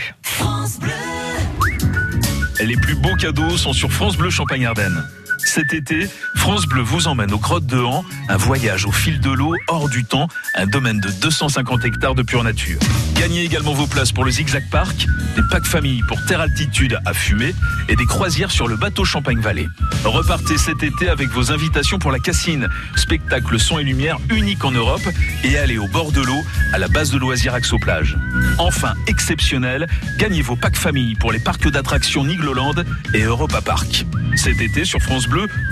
Les 2.61 2.77
plus 2.77 2.97
beaux 2.97 3.15
cadeaux 3.15 3.57
sont 3.57 3.73
sur 3.73 3.93
France 3.93 4.17
Bleu 4.17 4.31
Champagne-Ardenne. 4.31 4.99
Cet 5.39 5.73
été, 5.73 6.09
France 6.35 6.67
Bleu 6.67 6.83
vous 6.83 7.09
emmène 7.09 7.33
aux 7.33 7.39
grottes 7.39 7.67
de 7.67 7.79
Han, 7.79 8.05
un 8.29 8.37
voyage 8.37 8.87
au 8.87 8.93
fil 8.93 9.21
de 9.21 9.31
l'eau, 9.31 9.55
hors 9.69 9.89
du 9.89 10.05
temps, 10.05 10.29
un 10.55 10.67
domaine 10.67 11.01
de 11.01 11.11
250 11.11 11.85
hectares 11.85 12.15
de 12.15 12.23
pure 12.23 12.45
nature. 12.45 12.79
Gagnez 13.15 13.43
également 13.43 13.73
vos 13.73 13.87
places 13.87 14.13
pour 14.13 14.25
le 14.25 14.31
Zigzag 14.31 14.65
Park, 14.71 15.07
des 15.37 15.43
packs 15.51 15.67
famille 15.67 16.03
pour 16.09 16.23
terre 16.27 16.41
altitude 16.41 16.99
à 17.05 17.13
fumer 17.13 17.55
et 17.89 17.97
des 17.97 18.07
croisières 18.07 18.51
sur 18.51 18.69
le 18.69 18.77
bateau 18.77 19.05
Champagne-Vallée. 19.05 19.69
Repartez 20.05 20.59
cet 20.59 20.83
été 20.83 21.09
avec 21.09 21.29
vos 21.29 21.53
invitations 21.53 21.99
pour 21.99 22.13
la 22.13 22.19
Cassine, 22.19 22.69
spectacle 22.97 23.59
son 23.59 23.79
et 23.79 23.85
lumière 23.85 24.19
unique 24.31 24.65
en 24.65 24.71
Europe, 24.71 25.07
et 25.45 25.59
allez 25.59 25.79
au 25.79 25.89
bord 25.89 26.13
de 26.13 26.21
l'eau, 26.21 26.45
à 26.73 26.79
la 26.79 26.89
base 26.89 27.11
de 27.11 27.19
loisirs 27.19 27.55
Axo-Plage. 27.55 28.17
Enfin, 28.59 28.95
exceptionnel, 29.07 29.87
gagnez 30.19 30.43
vos 30.43 30.57
packs 30.57 30.77
famille 30.77 31.15
pour 31.15 31.33
les 31.33 31.41
parcs 31.41 31.69
d'attractions 31.69 32.25
Nigloland 32.25 32.75
et 33.15 33.23
Europa 33.23 33.61
Park. 33.61 34.07
Cet 34.37 34.61
été 34.61 34.85
sur 34.85 35.01
France 35.01 35.26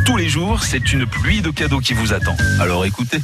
Tous 0.04 0.16
les 0.16 0.28
jours, 0.28 0.62
c'est 0.64 0.92
une 0.92 1.06
pluie 1.06 1.40
de 1.40 1.50
cadeaux 1.50 1.78
qui 1.78 1.94
vous 1.94 2.12
attend. 2.12 2.36
Alors 2.60 2.84
écoutez. 2.84 3.18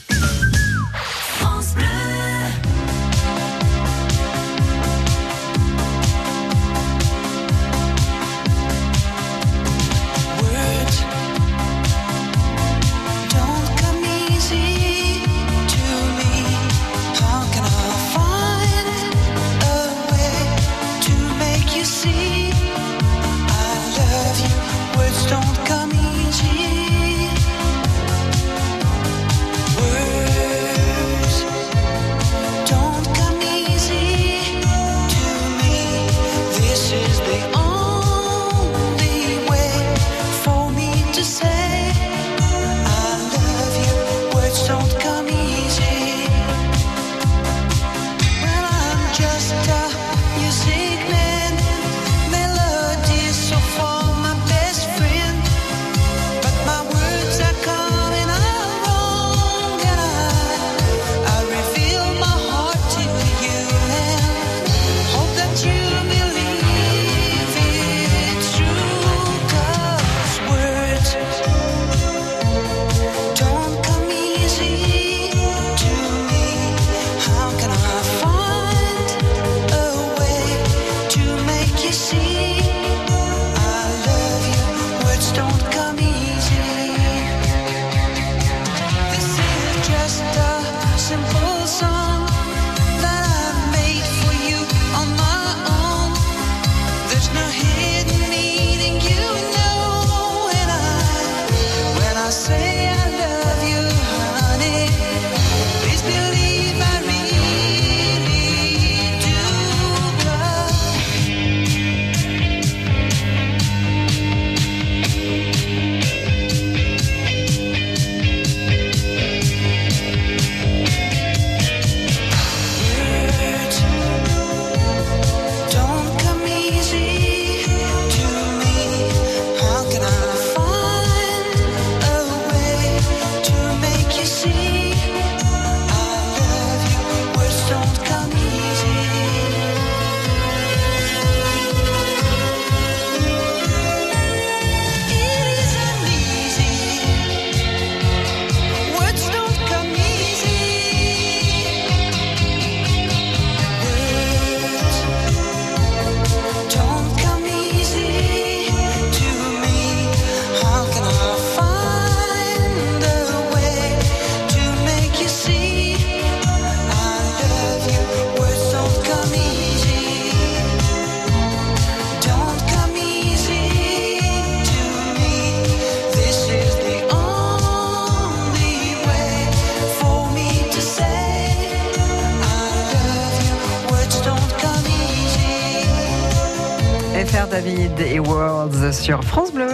France 189.18 189.53
Bleu. 189.53 189.68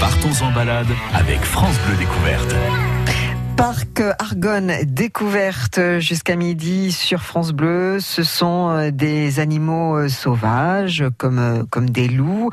Partons 0.00 0.42
en 0.42 0.52
balade 0.52 0.86
avec 1.14 1.40
France 1.42 1.76
Bleu 1.86 1.96
Découverte. 1.96 2.54
Argonne 4.42 4.72
découverte 4.82 5.78
jusqu'à 6.00 6.34
midi 6.34 6.90
sur 6.90 7.22
France 7.22 7.52
Bleu. 7.52 8.00
Ce 8.00 8.24
sont 8.24 8.70
euh, 8.70 8.90
des 8.90 9.38
animaux 9.38 9.96
euh, 9.96 10.08
sauvages 10.08 11.04
comme 11.16 11.38
euh, 11.38 11.62
comme 11.70 11.88
des 11.88 12.08
loups, 12.08 12.50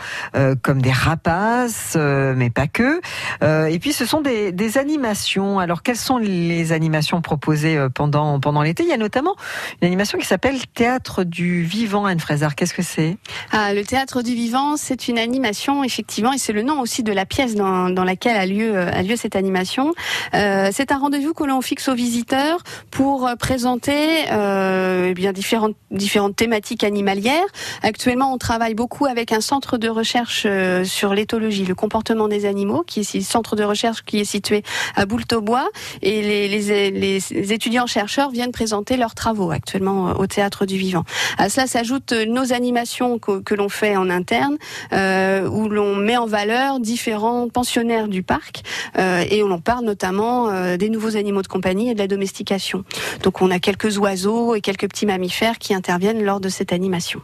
comme 0.61 0.83
des 0.83 0.91
rapaces, 0.91 1.97
mais 1.97 2.51
pas 2.51 2.67
que. 2.67 3.01
Et 3.41 3.79
puis 3.79 3.91
ce 3.91 4.05
sont 4.05 4.21
des, 4.21 4.77
animations. 4.77 5.57
Alors 5.57 5.81
quelles 5.81 5.97
sont 5.97 6.19
les 6.19 6.71
animations 6.73 7.21
proposées 7.21 7.87
pendant 7.95 8.39
pendant 8.39 8.61
l'été? 8.61 8.83
Il 8.83 8.89
y 8.89 8.93
a 8.93 8.97
notamment 8.97 9.35
une 9.81 9.87
animation 9.87 10.19
qui 10.19 10.27
s'appelle 10.27 10.59
Théâtre 10.67 11.23
du 11.23 11.63
vivant. 11.63 12.05
Anne 12.05 12.19
Fraser, 12.19 12.49
qu'est-ce 12.55 12.75
que 12.75 12.83
c'est? 12.83 13.17
Ah, 13.51 13.73
le 13.73 13.83
théâtre 13.83 14.21
du 14.21 14.35
vivant, 14.35 14.77
c'est 14.77 15.07
une 15.07 15.17
animation 15.17 15.83
effectivement, 15.83 16.33
et 16.33 16.37
c'est 16.37 16.53
le 16.53 16.61
nom 16.61 16.79
aussi 16.81 17.01
de 17.01 17.11
la 17.11 17.25
pièce 17.25 17.55
dans, 17.55 17.89
dans 17.89 18.03
laquelle 18.03 18.37
a 18.37 18.45
lieu 18.45 18.77
a 18.77 19.01
lieu 19.01 19.15
cette 19.15 19.35
animation. 19.35 19.93
C'est 20.33 20.91
un 20.91 20.97
rendez-vous 20.99 21.33
que 21.33 21.43
l'on 21.43 21.61
fixe 21.61 21.78
aux 21.87 21.93
visiteurs 21.93 22.59
pour 22.91 23.27
euh, 23.27 23.35
présenter 23.35 24.25
euh, 24.31 25.07
eh 25.09 25.13
bien 25.13 25.31
différentes 25.31 25.75
différentes 25.91 26.35
thématiques 26.35 26.83
animalières. 26.83 27.45
Actuellement, 27.81 28.33
on 28.33 28.37
travaille 28.37 28.73
beaucoup 28.73 29.05
avec 29.05 29.31
un 29.31 29.41
centre 29.41 29.77
de 29.77 29.87
recherche 29.87 30.43
euh, 30.45 30.83
sur 30.83 31.13
l'éthologie, 31.13 31.65
le 31.65 31.75
comportement 31.75 32.27
des 32.27 32.45
animaux, 32.45 32.83
qui 32.85 33.01
est 33.01 33.21
centre 33.21 33.55
de 33.55 33.63
recherche 33.63 34.03
qui 34.03 34.19
est 34.19 34.25
situé 34.25 34.63
à 34.95 35.05
Boultebois, 35.05 35.67
et 36.01 36.21
les, 36.21 36.91
les, 36.91 37.53
étudiants 37.53 37.87
chercheurs 37.87 38.31
viennent 38.31 38.51
présenter 38.51 38.97
leurs 38.97 39.15
travaux 39.15 39.51
actuellement 39.51 40.13
au 40.17 40.27
théâtre 40.27 40.65
du 40.65 40.77
vivant. 40.77 41.03
À 41.37 41.49
cela 41.49 41.67
s'ajoutent 41.67 42.13
nos 42.27 42.53
animations 42.53 43.19
que, 43.19 43.39
que 43.39 43.55
l'on 43.55 43.69
fait 43.69 43.95
en 43.95 44.09
interne, 44.09 44.57
où 44.91 45.69
l'on 45.69 45.95
met 45.95 46.17
en 46.17 46.25
valeur 46.25 46.79
différents 46.79 47.47
pensionnaires 47.49 48.07
du 48.07 48.23
parc 48.23 48.63
et 48.97 49.43
où 49.43 49.47
l'on 49.47 49.59
parle 49.59 49.85
notamment 49.85 50.75
des 50.77 50.89
nouveaux 50.89 51.15
animaux 51.15 51.41
de 51.41 51.47
compagnie 51.47 51.68
et 51.69 51.93
de 51.93 51.99
la 51.99 52.07
domestication. 52.07 52.83
Donc 53.23 53.41
on 53.41 53.51
a 53.51 53.59
quelques 53.59 53.97
oiseaux 53.97 54.55
et 54.55 54.61
quelques 54.61 54.87
petits 54.87 55.05
mammifères 55.05 55.57
qui 55.59 55.73
interviennent 55.73 56.23
lors 56.23 56.39
de 56.39 56.49
cette 56.49 56.73
animation. 56.73 57.21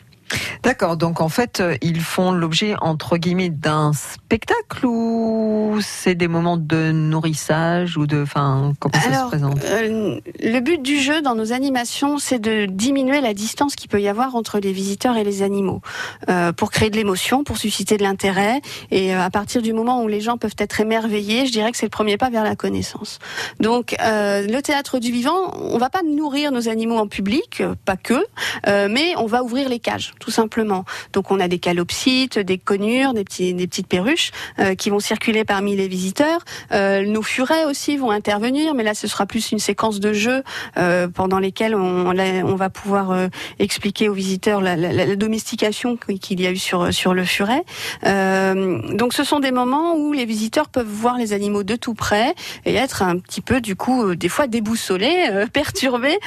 D'accord, 0.63 0.97
donc 0.97 1.21
en 1.21 1.29
fait, 1.29 1.59
euh, 1.59 1.75
ils 1.81 2.01
font 2.01 2.31
l'objet, 2.31 2.75
entre 2.81 3.17
guillemets, 3.17 3.49
d'un 3.49 3.93
spectacle 3.93 4.85
ou 4.85 5.77
c'est 5.81 6.15
des 6.15 6.27
moments 6.27 6.57
de 6.57 6.91
nourrissage 6.91 7.97
ou 7.97 8.07
de... 8.07 8.23
Enfin, 8.23 8.73
comment 8.79 8.93
ça 8.95 9.01
se 9.01 9.07
Alors, 9.07 9.27
présente? 9.27 9.63
euh, 9.63 10.19
le 10.41 10.59
but 10.59 10.81
du 10.81 10.99
jeu 10.99 11.21
dans 11.21 11.35
nos 11.35 11.53
animations, 11.53 12.17
c'est 12.17 12.39
de 12.39 12.65
diminuer 12.65 13.21
la 13.21 13.33
distance 13.35 13.75
qu'il 13.75 13.89
peut 13.89 14.01
y 14.01 14.07
avoir 14.07 14.35
entre 14.35 14.59
les 14.59 14.71
visiteurs 14.71 15.17
et 15.17 15.23
les 15.23 15.43
animaux, 15.43 15.81
euh, 16.29 16.51
pour 16.51 16.71
créer 16.71 16.89
de 16.89 16.95
l'émotion, 16.95 17.43
pour 17.43 17.57
susciter 17.57 17.97
de 17.97 18.03
l'intérêt. 18.03 18.61
Et 18.89 19.13
euh, 19.13 19.21
à 19.21 19.29
partir 19.29 19.61
du 19.61 19.73
moment 19.73 20.01
où 20.03 20.07
les 20.07 20.21
gens 20.21 20.38
peuvent 20.38 20.55
être 20.57 20.79
émerveillés, 20.79 21.45
je 21.45 21.51
dirais 21.51 21.71
que 21.71 21.77
c'est 21.77 21.85
le 21.85 21.91
premier 21.91 22.17
pas 22.17 22.31
vers 22.31 22.43
la 22.43 22.55
connaissance. 22.55 23.19
Donc, 23.59 23.95
le 23.99 24.61
théâtre 24.61 24.99
du 24.99 25.11
vivant, 25.11 25.53
on 25.59 25.77
va 25.77 25.89
pas 25.89 26.01
nourrir 26.03 26.51
nos 26.51 26.67
animaux 26.69 26.97
en 26.97 27.07
public, 27.07 27.61
pas 27.85 27.97
que, 27.97 28.25
mais 28.65 29.13
on 29.17 29.27
va 29.27 29.43
ouvrir 29.43 29.69
les 29.69 29.79
cages, 29.79 30.13
tout 30.19 30.32
simplement. 30.32 30.86
Donc, 31.13 31.32
on 31.32 31.39
a 31.39 31.47
des 31.47 31.60
calopsites, 31.60 32.39
des 32.39 32.58
conures, 32.58 33.13
des, 33.13 33.23
petits, 33.23 33.54
des 33.54 33.67
petites 33.67 33.88
perruches 33.88 34.32
euh, 34.60 34.75
qui 34.75 34.89
vont 34.89 34.99
circuler 34.99 35.43
parmi 35.45 35.75
les 35.75 35.88
visiteurs. 35.88 36.39
Euh, 36.71 37.06
nos 37.06 37.21
furets 37.21 37.65
aussi 37.65 37.97
vont 37.97 38.12
intervenir, 38.12 38.73
mais 38.73 38.84
là, 38.84 38.93
ce 38.93 39.08
sera 39.08 39.25
plus 39.25 39.51
une 39.51 39.60
séquence 39.60 39.99
de 39.99 40.13
jeu 40.13 40.43
euh, 40.78 41.08
pendant 41.08 41.39
lesquelles 41.39 41.75
on, 41.75 42.08
on 42.15 42.56
va 42.56 42.69
pouvoir 42.69 43.12
euh, 43.12 43.28
expliquer 43.60 44.10
aux 44.10 44.13
visiteurs 44.13 44.62
la, 44.62 44.75
la- 44.75 44.93
la 44.93 45.15
domestication 45.15 45.97
qu'il 45.97 46.41
y 46.41 46.47
a 46.47 46.51
eu 46.51 46.58
sur, 46.58 46.93
sur 46.93 47.13
le 47.13 47.25
furet. 47.25 47.63
Euh, 48.06 48.80
donc, 48.93 49.13
ce 49.13 49.23
sont 49.23 49.39
des 49.39 49.51
moments 49.51 49.95
où 49.95 50.13
les 50.13 50.25
visiteurs 50.25 50.69
peuvent 50.69 50.86
voir 50.88 51.17
les 51.17 51.34
animaux 51.34 51.63
de 51.63 51.75
tout 51.75 51.93
près 51.93 52.34
et 52.65 52.75
être 52.75 53.01
un 53.01 53.17
petit 53.17 53.41
peu, 53.41 53.62
du 53.62 53.75
coup, 53.75 54.04
euh, 54.04 54.15
des 54.15 54.30
fois 54.30 54.47
déboussolés, 54.47 55.45
perturbés 55.54 56.17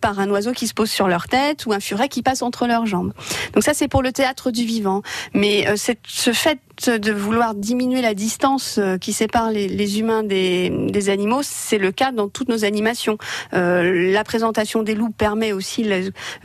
par 0.00 0.20
un 0.20 0.28
oiseau 0.30 0.52
qui 0.52 0.66
se 0.66 0.74
pose 0.74 0.90
sur 0.90 1.08
leur 1.08 1.28
tête 1.28 1.66
ou 1.66 1.72
un 1.72 1.80
furet 1.80 2.08
qui 2.08 2.22
passe 2.22 2.42
entre 2.42 2.66
leurs 2.66 2.86
jambes. 2.86 3.12
Donc 3.54 3.62
ça, 3.62 3.74
c'est 3.74 3.88
pour 3.88 4.02
le 4.02 4.12
théâtre 4.12 4.50
du 4.50 4.64
vivant. 4.64 5.02
Mais 5.34 5.66
euh, 5.68 5.76
ce 5.76 6.32
fait 6.32 6.58
de 6.90 7.12
vouloir 7.12 7.54
diminuer 7.54 8.00
la 8.00 8.14
distance 8.14 8.78
euh, 8.78 8.98
qui 8.98 9.12
sépare 9.12 9.50
les, 9.50 9.98
humains 9.98 10.22
des, 10.22 11.08
animaux, 11.08 11.40
c'est 11.42 11.78
le 11.78 11.92
cas 11.92 12.12
dans 12.12 12.28
toutes 12.28 12.48
nos 12.48 12.64
animations. 12.64 13.18
Euh, 13.54 14.12
la 14.12 14.24
présentation 14.24 14.82
des 14.82 14.94
loups 14.94 15.10
permet 15.10 15.52
aussi 15.52 15.88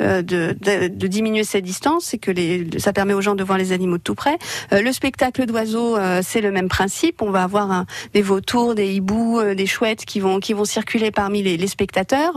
euh, 0.02 0.22
de, 0.22 1.08
diminuer 1.08 1.44
cette 1.44 1.64
distance, 1.64 2.06
c'est 2.06 2.18
que 2.18 2.32
ça 2.80 2.94
permet 2.94 3.14
aux 3.14 3.22
gens 3.22 3.36
de 3.36 3.44
voir 3.44 3.58
les 3.58 3.72
animaux 3.72 3.98
de 3.98 4.04
tout 4.04 4.16
près. 4.16 4.38
Euh, 4.74 4.82
le 4.82 4.92
spectacle 4.92 5.46
d'oiseaux, 5.46 5.98
euh, 5.98 6.22
c'est 6.24 6.42
le 6.42 6.52
même 6.52 6.70
principe. 6.70 7.22
On 7.22 7.32
va 7.32 7.44
avoir 7.44 7.86
des 8.14 8.22
vautours, 8.22 8.76
des 8.76 8.94
hiboux, 8.94 9.40
euh, 9.40 9.56
des 9.56 9.66
chouettes 9.66 10.06
qui 10.06 10.20
vont 10.20 10.40
qui 10.40 10.54
vont 10.54 10.66
circuler 10.66 11.12
parmi 11.12 11.44
les, 11.44 11.68
spectateurs. 11.68 12.34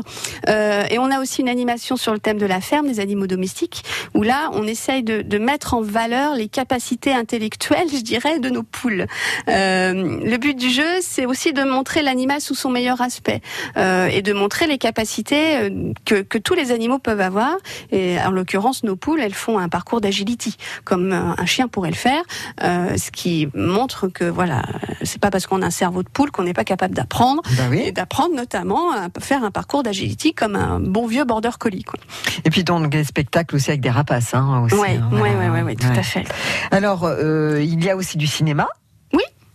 Euh, 0.49 0.85
et 0.91 0.99
on 0.99 1.11
a 1.11 1.21
aussi 1.21 1.41
une 1.41 1.49
animation 1.49 1.97
sur 1.97 2.13
le 2.13 2.19
thème 2.19 2.39
de 2.39 2.47
la 2.47 2.61
ferme, 2.61 2.89
des 2.89 3.01
animaux 3.01 3.27
domestiques, 3.27 3.85
où 4.15 4.23
là, 4.23 4.51
on 4.55 4.67
essaye 4.67 5.03
de 5.03 5.39
mettre 5.39 5.75
en 5.75 5.83
valeur 5.83 6.35
les 6.35 6.49
capacités 6.49 7.13
intellectuelles, 7.13 7.89
je 7.95 8.03
dirais, 8.03 8.39
de 8.39 8.49
nos 8.51 8.63
poules. 8.63 9.07
Euh, 9.49 9.93
le 10.25 10.37
but 10.37 10.55
du 10.59 10.71
jeu, 10.71 10.83
c'est 11.01 11.27
aussi 11.27 11.53
de 11.53 11.63
montrer 11.65 12.03
l'animal 12.03 12.41
sous 12.41 12.55
son 12.55 12.71
meilleur 12.71 13.01
aspect 13.01 13.41
euh, 13.77 14.07
et 14.07 14.23
de 14.23 14.33
montrer 14.33 14.67
les 14.67 14.79
capacités 14.79 15.57
euh, 15.57 15.93
que, 16.05 16.23
que 16.23 16.39
tous 16.39 16.55
les 16.55 16.73
animaux 16.73 16.99
peuvent 16.99 17.21
avoir. 17.21 17.57
Et 17.93 18.17
en 18.21 18.31
l'occurrence, 18.31 18.85
nos 18.85 18.97
poules, 18.97 19.21
elles 19.21 19.35
font 19.35 19.59
un 19.59 19.69
parcours 19.69 20.01
d'agility, 20.01 20.57
comme 20.85 21.13
un 21.13 21.47
chien 21.47 21.69
pourrait 21.69 21.91
le 21.91 21.97
faire, 21.97 22.23
euh, 22.63 22.97
ce 22.97 23.11
qui 23.11 23.49
montre 23.55 24.09
que 24.09 24.25
voilà, 24.25 24.63
c'est 25.03 25.21
pas 25.21 25.31
parce 25.31 25.47
qu'on 25.47 25.63
a 25.63 25.67
un 25.67 25.71
cerveau 25.71 26.03
de 26.03 26.09
poule 26.09 26.31
qu'on 26.31 26.45
n'est 26.45 26.53
pas 26.53 26.65
capable 26.65 26.95
d'apprendre 26.95 27.43
Bah 27.57 27.65
oui. 27.71 27.83
et 27.87 27.93
d'apprendre 27.93 28.35
notamment 28.35 28.93
à 28.93 29.09
faire 29.21 29.45
un 29.45 29.51
parcours 29.51 29.83
d'agility 29.83 30.35
comme 30.35 30.57
un 30.57 30.81
bon 30.81 31.07
vieux 31.07 31.25
border 31.25 31.51
collie. 31.59 31.83
Quoi. 31.85 31.99
Et 32.45 32.51
puis 32.51 32.65
donc 32.65 32.91
des 32.91 33.05
spectacles 33.05 33.57
aussi 33.57 33.71
avec 33.71 33.81
des 33.81 33.91
rapaces. 33.91 34.35
Hein, 34.35 34.63
aussi, 34.65 34.75
Ouais, 34.77 34.97
hein, 35.01 35.09
voilà. 35.11 35.37
ouais, 35.39 35.49
ouais, 35.51 35.63
ouais, 35.63 35.75
tout 35.75 35.87
Ouais. 35.89 35.99
à 35.99 36.03
fait. 36.03 36.25
Alors, 36.71 37.05
euh, 37.05 37.61
il 37.63 37.79
y 37.85 37.91
a 37.91 37.97
aussi 37.97 38.17
du 38.17 38.27
cinéma. 38.27 38.69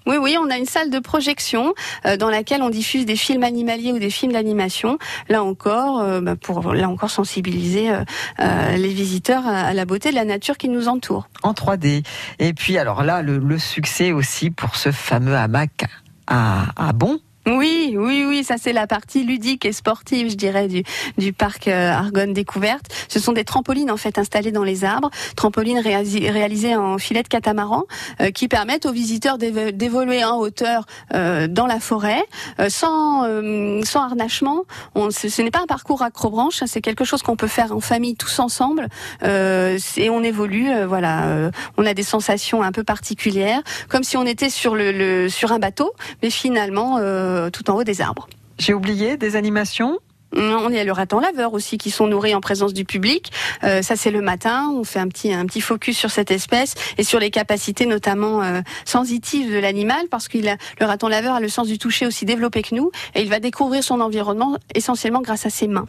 Oui, 0.07 0.17
oui, 0.17 0.37
on 0.39 0.51
a 0.51 0.57
une 0.57 0.67
salle 0.67 0.91
de 0.91 0.99
projection 0.99 1.73
euh, 2.05 2.15
dans 2.15 2.29
laquelle 2.29 2.61
on 2.61 2.69
diffuse 2.69 3.07
des 3.07 3.15
films 3.15 3.41
animaliers 3.41 3.91
ou 3.91 3.97
des 3.97 4.11
films 4.11 4.33
d'animation. 4.33 4.99
Là 5.29 5.43
encore, 5.43 5.99
euh, 5.99 6.21
bah, 6.21 6.35
pour 6.35 6.75
là 6.75 6.87
encore 6.89 7.09
sensibiliser 7.09 7.89
euh, 7.89 8.03
euh, 8.39 8.77
les 8.77 8.89
visiteurs 8.93 9.47
à, 9.47 9.61
à 9.61 9.73
la 9.73 9.85
beauté 9.85 10.11
de 10.11 10.15
la 10.15 10.25
nature 10.25 10.57
qui 10.57 10.69
nous 10.69 10.87
entoure. 10.89 11.27
en 11.41 11.53
3D. 11.53 12.05
Et 12.37 12.53
puis 12.53 12.77
alors 12.77 13.01
là, 13.03 13.23
le, 13.23 13.39
le 13.39 13.57
succès 13.57 14.11
aussi 14.11 14.51
pour 14.51 14.75
ce 14.75 14.91
fameux 14.91 15.35
hamac 15.35 15.85
à, 16.27 16.65
à 16.75 16.93
Bon. 16.93 17.19
Oui, 17.47 17.95
oui, 17.95 18.25
oui, 18.27 18.43
ça 18.43 18.55
c'est 18.59 18.73
la 18.73 18.87
partie 18.87 19.23
ludique 19.23 19.65
et 19.65 19.71
sportive, 19.71 20.31
je 20.31 20.35
dirais, 20.35 20.67
du, 20.67 20.83
du 21.19 21.31
parc 21.31 21.67
euh, 21.67 21.91
Argonne 21.91 22.33
Découverte. 22.33 22.85
Ce 23.07 23.19
sont 23.19 23.33
des 23.33 23.43
trampolines 23.43 23.91
en 23.91 23.97
fait 23.97 24.17
installées 24.17 24.51
dans 24.51 24.63
les 24.63 24.83
arbres, 24.83 25.11
trampolines 25.35 25.77
réalisées 25.79 26.75
en 26.75 26.97
filet 26.97 27.21
de 27.21 27.27
catamaran, 27.27 27.83
euh, 28.19 28.31
qui 28.31 28.47
permettent 28.47 28.87
aux 28.87 28.91
visiteurs 28.91 29.37
d'évo- 29.37 29.69
d'évoluer 29.71 30.23
en 30.25 30.37
hauteur 30.39 30.87
euh, 31.13 31.47
dans 31.47 31.67
la 31.67 31.79
forêt, 31.79 32.23
euh, 32.59 32.69
sans, 32.69 33.25
euh, 33.25 33.81
sans 33.83 34.01
harnachement. 34.01 34.63
On, 34.95 35.11
ce 35.11 35.29
ce 35.29 35.41
n'est 35.43 35.51
pas 35.51 35.61
un 35.61 35.67
parcours 35.67 36.01
accrobranche, 36.01 36.63
hein, 36.63 36.67
c'est 36.67 36.81
quelque 36.81 37.05
chose 37.05 37.21
qu'on 37.21 37.35
peut 37.35 37.45
faire 37.47 37.73
en 37.73 37.79
famille 37.79 38.15
tous 38.15 38.39
ensemble, 38.39 38.87
et 39.23 40.09
on 40.09 40.23
évolue. 40.23 40.69
voilà, 40.87 41.51
on 41.77 41.85
a 41.85 41.93
des 41.93 42.03
sensations 42.03 42.63
un 42.63 42.71
peu 42.71 42.83
particulières, 42.83 43.61
comme 43.89 44.03
si 44.03 44.17
on 44.17 44.25
était 44.25 44.49
sur 44.49 44.75
le, 44.75 44.91
le 44.91 45.29
sur 45.29 45.51
un 45.51 45.59
bateau, 45.59 45.91
mais 46.23 46.29
finalement 46.29 46.97
euh, 46.99 47.34
tout 47.51 47.69
en 47.69 47.75
haut 47.75 47.83
des 47.83 48.01
arbres. 48.01 48.27
J'ai 48.57 48.73
oublié 48.73 49.17
des 49.17 49.35
animations. 49.35 49.99
On 50.35 50.69
y 50.69 50.79
a 50.79 50.83
le 50.83 50.91
raton 50.91 51.19
laveur 51.19 51.53
aussi 51.53 51.77
qui 51.77 51.91
sont 51.91 52.07
nourris 52.07 52.35
en 52.35 52.41
présence 52.41 52.73
du 52.73 52.83
public. 52.83 53.31
Euh, 53.63 53.81
ça 53.81 53.95
c'est 53.95 54.11
le 54.11 54.21
matin. 54.21 54.69
On 54.73 54.83
fait 54.83 54.99
un 54.99 55.07
petit 55.07 55.33
un 55.33 55.45
petit 55.45 55.61
focus 55.61 55.97
sur 55.97 56.11
cette 56.11 56.31
espèce 56.31 56.73
et 56.97 57.03
sur 57.03 57.19
les 57.19 57.29
capacités 57.31 57.85
notamment 57.85 58.41
euh, 58.41 58.61
sensitives 58.83 59.53
de 59.53 59.59
l'animal 59.59 60.07
parce 60.09 60.27
qu'il 60.27 60.49
a 60.49 60.57
le 60.79 60.85
raton 60.85 61.07
laveur 61.07 61.35
a 61.35 61.39
le 61.39 61.47
sens 61.47 61.67
du 61.67 61.77
toucher 61.77 62.05
aussi 62.05 62.25
développé 62.25 62.63
que 62.63 62.75
nous 62.75 62.91
et 63.13 63.21
il 63.21 63.29
va 63.29 63.39
découvrir 63.39 63.83
son 63.83 64.01
environnement 64.01 64.57
essentiellement 64.73 65.21
grâce 65.21 65.45
à 65.45 65.49
ses 65.49 65.67
mains. 65.67 65.87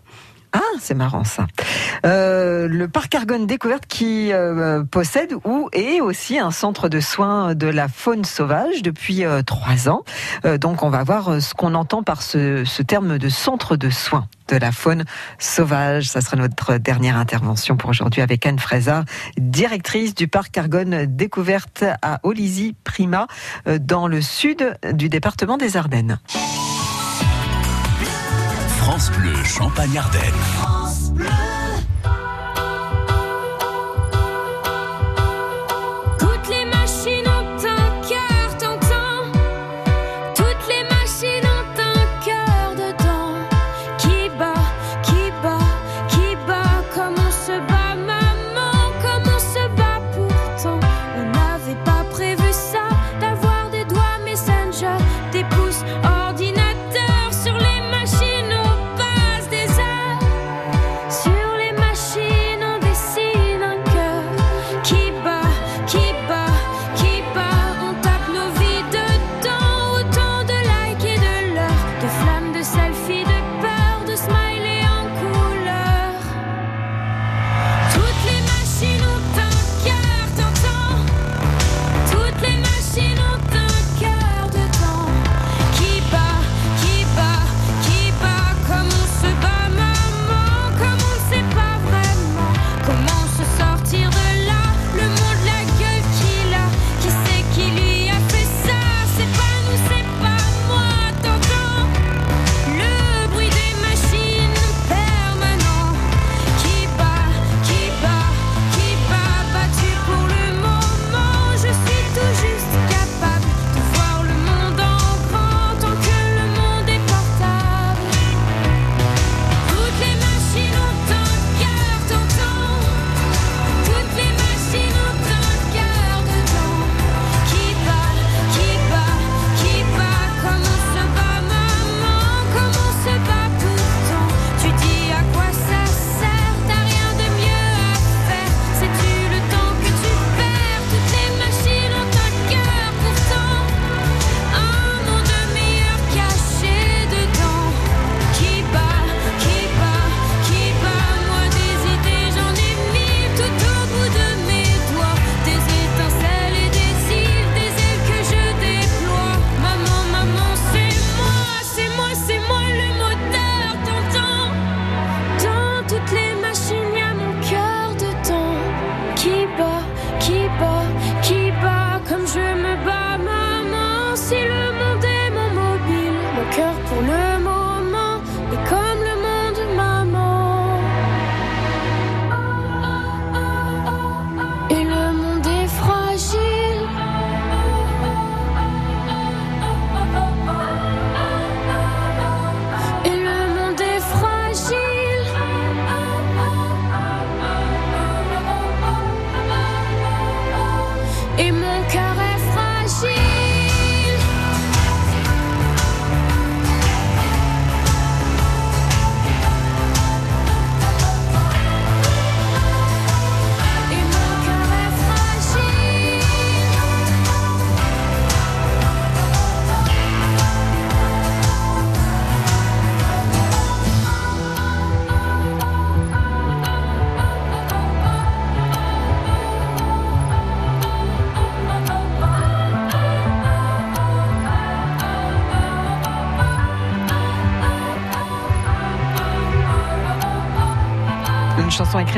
Ah, 0.57 0.63
c'est 0.81 0.95
marrant 0.95 1.25
ça. 1.25 1.47
Euh, 2.07 2.67
le 2.67 2.89
parc 2.89 3.15
Argonne 3.15 3.47
Découverte 3.47 3.85
qui 3.87 4.33
euh, 4.33 4.83
possède 4.85 5.35
ou 5.45 5.69
est 5.75 6.01
aussi 6.01 6.39
un 6.39 6.51
centre 6.51 6.89
de 6.89 6.99
soins 6.99 7.55
de 7.55 7.67
la 7.67 7.89
faune 7.89 8.25
sauvage 8.25 8.81
depuis 8.81 9.27
euh, 9.27 9.43
trois 9.43 9.91
ans. 9.91 10.03
Donc 10.59 10.83
on 10.83 10.89
va 10.89 11.05
voir 11.05 11.43
ce 11.43 11.53
qu'on 11.53 11.75
entend 11.75 12.03
par 12.03 12.23
ce, 12.23 12.65
terme 12.83 13.19
de 13.19 13.29
centre 13.29 13.77
de 13.77 13.91
soins 13.91 14.29
de 14.49 14.57
la 14.57 14.73
faune 14.73 15.05
sauvage. 15.39 16.09
Ça 16.09 16.23
sera 16.23 16.39
notre 16.39 16.79
dernière 16.79 17.19
intervention 17.19 17.77
pour 17.77 17.91
aujourd'hui 17.91 18.23
avec 18.23 18.47
Anne 18.47 18.59
Fraser, 18.59 19.01
directrice 19.37 20.15
du 20.15 20.27
parc 20.27 20.57
Argonne 20.57 21.05
Découverte 21.05 21.85
à 22.01 22.21
Olizy 22.23 22.75
Prima, 22.83 23.27
dans 23.81 24.09
le 24.09 24.23
sud 24.23 24.79
du 24.95 25.11
département 25.11 25.59
des 25.59 25.77
Ardennes. 25.77 26.19
France 28.87 29.11
Bleu 29.11 29.35
Champagne-Ardenne. 29.45 30.23
Toutes 31.09 31.56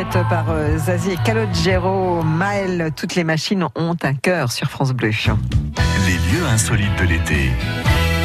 Par 0.05 0.51
euh, 0.51 0.79
Zazie 0.79 1.11
et 1.11 1.17
Calogero. 1.25 2.23
Maël, 2.23 2.93
toutes 2.95 3.17
les 3.17 3.25
machines 3.25 3.67
ont 3.75 3.97
un 4.05 4.15
cœur 4.15 4.53
sur 4.53 4.71
France 4.71 4.93
Bleu. 4.93 5.11
Les 6.07 6.13
lieux 6.33 6.47
insolites 6.47 6.97
de 7.01 7.05
l'été 7.05 7.51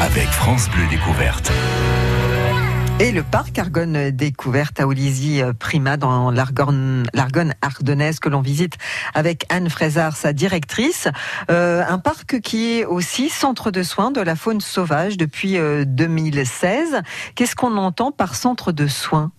avec 0.00 0.28
France 0.28 0.68
Bleu 0.70 0.86
Découverte. 0.88 1.50
Et 3.00 3.10
le 3.10 3.24
parc 3.24 3.58
Argonne 3.58 4.12
découverte 4.12 4.78
à 4.78 4.86
Olizy 4.86 5.42
euh, 5.42 5.52
Prima 5.52 5.96
dans 5.96 6.30
l'Argonne 6.30 7.04
ardennaise 7.60 8.20
que 8.20 8.28
l'on 8.28 8.40
visite 8.40 8.74
avec 9.12 9.44
Anne 9.48 9.68
Frézard, 9.68 10.16
sa 10.16 10.32
directrice. 10.32 11.08
Euh, 11.50 11.82
un 11.88 11.98
parc 11.98 12.40
qui 12.40 12.78
est 12.78 12.84
aussi 12.84 13.30
centre 13.30 13.72
de 13.72 13.82
soins 13.82 14.12
de 14.12 14.20
la 14.20 14.36
faune 14.36 14.60
sauvage 14.60 15.16
depuis 15.16 15.58
euh, 15.58 15.84
2016. 15.84 17.02
Qu'est-ce 17.34 17.56
qu'on 17.56 17.76
entend 17.78 18.12
par 18.12 18.36
centre 18.36 18.70
de 18.70 18.86
soins? 18.86 19.32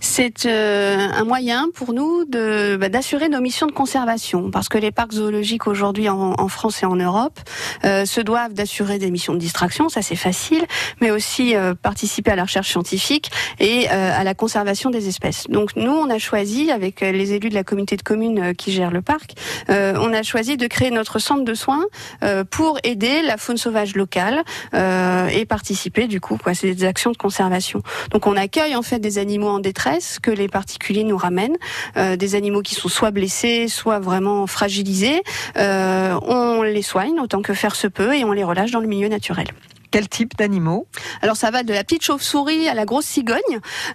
C'est 0.00 0.46
euh, 0.46 1.08
un 1.12 1.24
moyen 1.24 1.68
pour 1.74 1.92
nous 1.92 2.24
bah, 2.26 2.88
d'assurer 2.88 3.28
nos 3.28 3.40
missions 3.40 3.66
de 3.66 3.72
conservation, 3.72 4.50
parce 4.50 4.68
que 4.68 4.78
les 4.78 4.90
parcs 4.90 5.12
zoologiques 5.12 5.66
aujourd'hui 5.66 6.08
en, 6.08 6.48
France 6.48 6.82
et 6.82 6.86
en 6.86 6.96
Europe 6.96 7.40
euh, 7.84 8.04
se 8.04 8.20
doivent 8.20 8.52
d'assurer 8.52 8.98
des 8.98 9.10
missions 9.10 9.32
de 9.32 9.38
distraction, 9.38 9.88
ça 9.88 10.02
c'est 10.02 10.16
facile, 10.16 10.64
mais 11.00 11.10
aussi 11.10 11.56
euh, 11.56 11.74
participer 11.74 12.32
à 12.32 12.36
la 12.36 12.44
recherche 12.44 12.70
scientifique 12.70 13.30
et 13.58 13.88
à 13.88 14.24
la 14.24 14.34
conservation 14.34 14.90
des 14.90 15.08
espèces. 15.08 15.46
Donc 15.48 15.76
nous, 15.76 15.92
on 15.92 16.10
a 16.10 16.18
choisi 16.18 16.70
avec 16.70 17.00
les 17.00 17.32
élus 17.32 17.48
de 17.48 17.54
la 17.54 17.64
communauté 17.64 17.96
de 17.96 18.02
communes 18.02 18.54
qui 18.54 18.72
gèrent 18.72 18.90
le 18.90 19.02
parc, 19.02 19.32
on 19.68 20.12
a 20.12 20.22
choisi 20.22 20.56
de 20.56 20.66
créer 20.66 20.90
notre 20.90 21.18
centre 21.18 21.44
de 21.44 21.54
soins 21.54 21.84
pour 22.50 22.78
aider 22.84 23.22
la 23.22 23.36
faune 23.36 23.56
sauvage 23.56 23.94
locale 23.94 24.42
et 24.72 25.44
participer 25.46 26.06
du 26.06 26.20
coup, 26.20 26.36
quoi, 26.36 26.54
c'est 26.54 26.72
des 26.72 26.84
actions 26.84 27.10
de 27.10 27.16
conservation. 27.16 27.82
Donc 28.10 28.26
on 28.26 28.36
accueille 28.36 28.76
en 28.76 28.82
fait 28.82 28.98
des 28.98 29.18
animaux 29.18 29.53
en 29.54 29.60
détresse 29.60 30.18
que 30.18 30.30
les 30.30 30.48
particuliers 30.48 31.04
nous 31.04 31.16
ramènent, 31.16 31.56
euh, 31.96 32.16
des 32.16 32.34
animaux 32.34 32.62
qui 32.62 32.74
sont 32.74 32.88
soit 32.88 33.10
blessés, 33.10 33.68
soit 33.68 33.98
vraiment 33.98 34.46
fragilisés. 34.46 35.22
Euh, 35.56 36.18
on 36.22 36.62
les 36.62 36.82
soigne 36.82 37.20
autant 37.20 37.42
que 37.42 37.54
faire 37.54 37.74
se 37.74 37.86
peut 37.86 38.14
et 38.14 38.24
on 38.24 38.32
les 38.32 38.44
relâche 38.44 38.70
dans 38.70 38.80
le 38.80 38.88
milieu 38.88 39.08
naturel. 39.08 39.46
Quel 39.94 40.08
type 40.08 40.36
d'animaux? 40.36 40.88
Alors 41.22 41.36
ça 41.36 41.52
va 41.52 41.62
de 41.62 41.72
la 41.72 41.84
petite 41.84 42.02
chauve-souris 42.02 42.66
à 42.68 42.74
la 42.74 42.84
grosse 42.84 43.04
cigogne, 43.04 43.38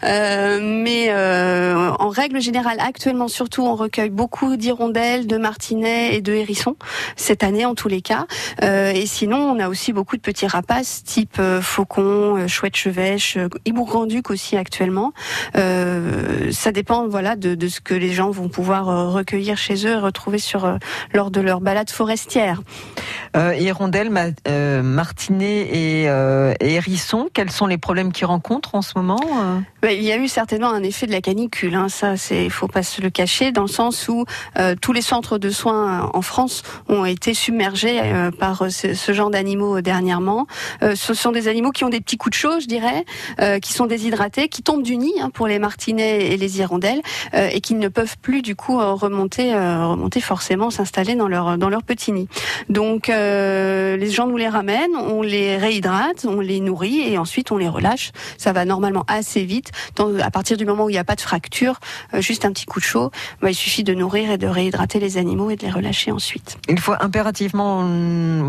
euh, 0.06 0.60
mais 0.62 1.08
euh, 1.10 1.92
en 2.00 2.08
règle 2.08 2.40
générale, 2.40 2.78
actuellement 2.80 3.28
surtout, 3.28 3.64
on 3.64 3.76
recueille 3.76 4.10
beaucoup 4.10 4.56
d'hirondelles, 4.56 5.28
de 5.28 5.36
martinets 5.36 6.16
et 6.16 6.22
de 6.22 6.32
hérissons 6.32 6.78
cette 7.18 7.44
année 7.44 7.66
en 7.66 7.76
tous 7.76 7.90
les 7.90 8.00
cas. 8.02 8.28
Euh, 8.64 8.92
et 8.92 9.06
sinon, 9.08 9.40
on 9.40 9.60
a 9.60 9.68
aussi 9.68 9.92
beaucoup 9.92 10.16
de 10.16 10.22
petits 10.22 10.48
rapaces 10.48 11.04
type 11.04 11.42
faucon, 11.62 12.48
chouette 12.48 12.78
chevêche, 12.78 13.38
hibou 13.66 13.84
grand-duc 13.84 14.30
aussi 14.30 14.56
actuellement. 14.56 15.12
Ça 15.54 16.72
dépend, 16.72 17.10
voilà, 17.10 17.36
de, 17.36 17.56
de 17.56 17.68
ce 17.68 17.82
que 17.82 17.94
les 17.94 18.14
gens 18.14 18.30
vont 18.30 18.48
pouvoir 18.48 19.12
recueillir 19.12 19.58
chez 19.58 19.86
eux 19.86 19.92
et 19.92 19.98
retrouver 19.98 20.40
sur 20.40 20.78
lors 21.14 21.30
de 21.30 21.42
leur 21.42 21.60
balade 21.60 21.90
forestière. 21.90 22.62
euh, 23.36 23.54
Hirondelle, 23.60 24.10
ma, 24.10 24.28
euh, 24.48 24.82
Martinet 24.82 25.68
et, 25.90 26.08
euh, 26.08 26.54
Hérisson, 26.60 27.30
quels 27.34 27.52
sont 27.52 27.66
les 27.66 27.78
problèmes 27.78 28.12
qu'ils 28.12 28.28
rencontrent 28.28 28.76
en 28.76 28.82
ce 28.82 28.94
moment 28.96 29.20
euh 29.82 29.90
Il 29.92 30.04
y 30.04 30.12
a 30.12 30.18
eu 30.18 30.28
certainement 30.28 30.70
un 30.70 30.84
effet 30.84 31.08
de 31.08 31.12
la 31.12 31.22
canicule, 31.22 31.76
hein, 31.76 31.90
ça 31.90 32.18
c'est 32.18 32.50
faut 32.50 32.68
pas 32.68 32.84
se 32.84 33.02
le 33.02 33.10
cacher, 33.10 33.52
dans 33.52 33.64
le 33.64 33.70
sens 33.70 34.08
où 34.08 34.26
euh, 34.58 34.76
tous 34.80 34.94
les 34.94 35.02
centres 35.02 35.38
de 35.38 35.50
soins 35.50 36.10
en 36.14 36.22
France 36.22 36.64
ont 36.88 37.06
été 37.06 37.34
submergés 37.34 38.00
par 38.40 38.66
ce, 38.70 39.14
genre 39.14 39.30
d'animaux 39.30 39.82
dernièrement. 39.82 40.48
Ce 40.82 41.14
sont 41.14 41.32
des 41.32 41.48
animaux 41.48 41.72
qui 41.72 41.84
ont 41.84 41.90
des 41.90 42.02
petits 42.02 42.18
coups 42.18 42.36
de 42.36 42.40
chaud, 42.40 42.60
je 42.60 42.68
dirais, 42.68 43.06
qui 43.62 43.74
sont 43.74 43.86
déshydratés, 43.86 44.50
qui 44.50 44.62
tombent 44.62 44.84
du 44.84 44.98
nid 44.98 45.14
hein, 45.22 45.30
pour 45.30 45.48
les 45.48 45.60
martinets 45.60 46.32
et 46.32 46.38
les 46.38 46.60
hirondelles, 46.60 47.02
et 47.34 47.62
qui 47.62 47.76
ne 47.76 47.88
peuvent 47.88 48.18
plus 48.22 48.42
du 48.42 48.56
coup 48.56 48.78
remonter, 48.78 49.54
remonter 49.54 50.22
forcément, 50.22 50.70
s'installer 50.70 51.16
dans 51.16 51.28
leur 51.28 51.58
dans 51.58 51.70
leur 51.70 51.84
petit 51.84 52.12
nid. 52.12 52.28
Donc 52.70 53.08
les 53.08 54.10
gens 54.10 54.28
nous 54.28 54.38
les 54.38 54.50
ramènent, 54.50 54.96
on 54.96 55.22
les 55.22 55.58
réhydrate, 55.70 56.26
on 56.28 56.40
les 56.40 56.60
nourrit 56.60 57.00
et 57.00 57.18
ensuite 57.18 57.52
on 57.52 57.58
les 57.58 57.70
relâche. 57.70 58.12
Ça 58.38 58.52
va 58.54 58.66
normalement 58.66 59.06
assez 59.08 59.44
vite. 59.46 59.72
Dans- 59.96 60.18
à 60.20 60.32
partir 60.32 60.58
du 60.58 60.66
moment 60.66 60.86
où 60.86 60.90
il 60.90 60.94
n'y 60.94 61.00
a 61.00 61.04
pas 61.04 61.16
de 61.16 61.22
fracture, 61.22 61.80
euh, 62.14 62.22
juste 62.22 62.44
un 62.46 62.52
petit 62.52 62.66
coup 62.66 62.80
de 62.80 62.86
chaud, 62.86 63.12
bah, 63.42 63.50
il 63.52 63.56
suffit 63.56 63.84
de 63.84 63.94
nourrir 63.94 64.32
et 64.32 64.38
de 64.38 64.48
réhydrater 64.48 65.00
les 65.00 65.18
animaux 65.18 65.50
et 65.52 65.56
de 65.56 65.64
les 65.64 65.72
relâcher 65.72 66.12
ensuite. 66.12 66.58
Il 66.68 66.80
faut 66.80 66.94
impérativement 67.00 67.84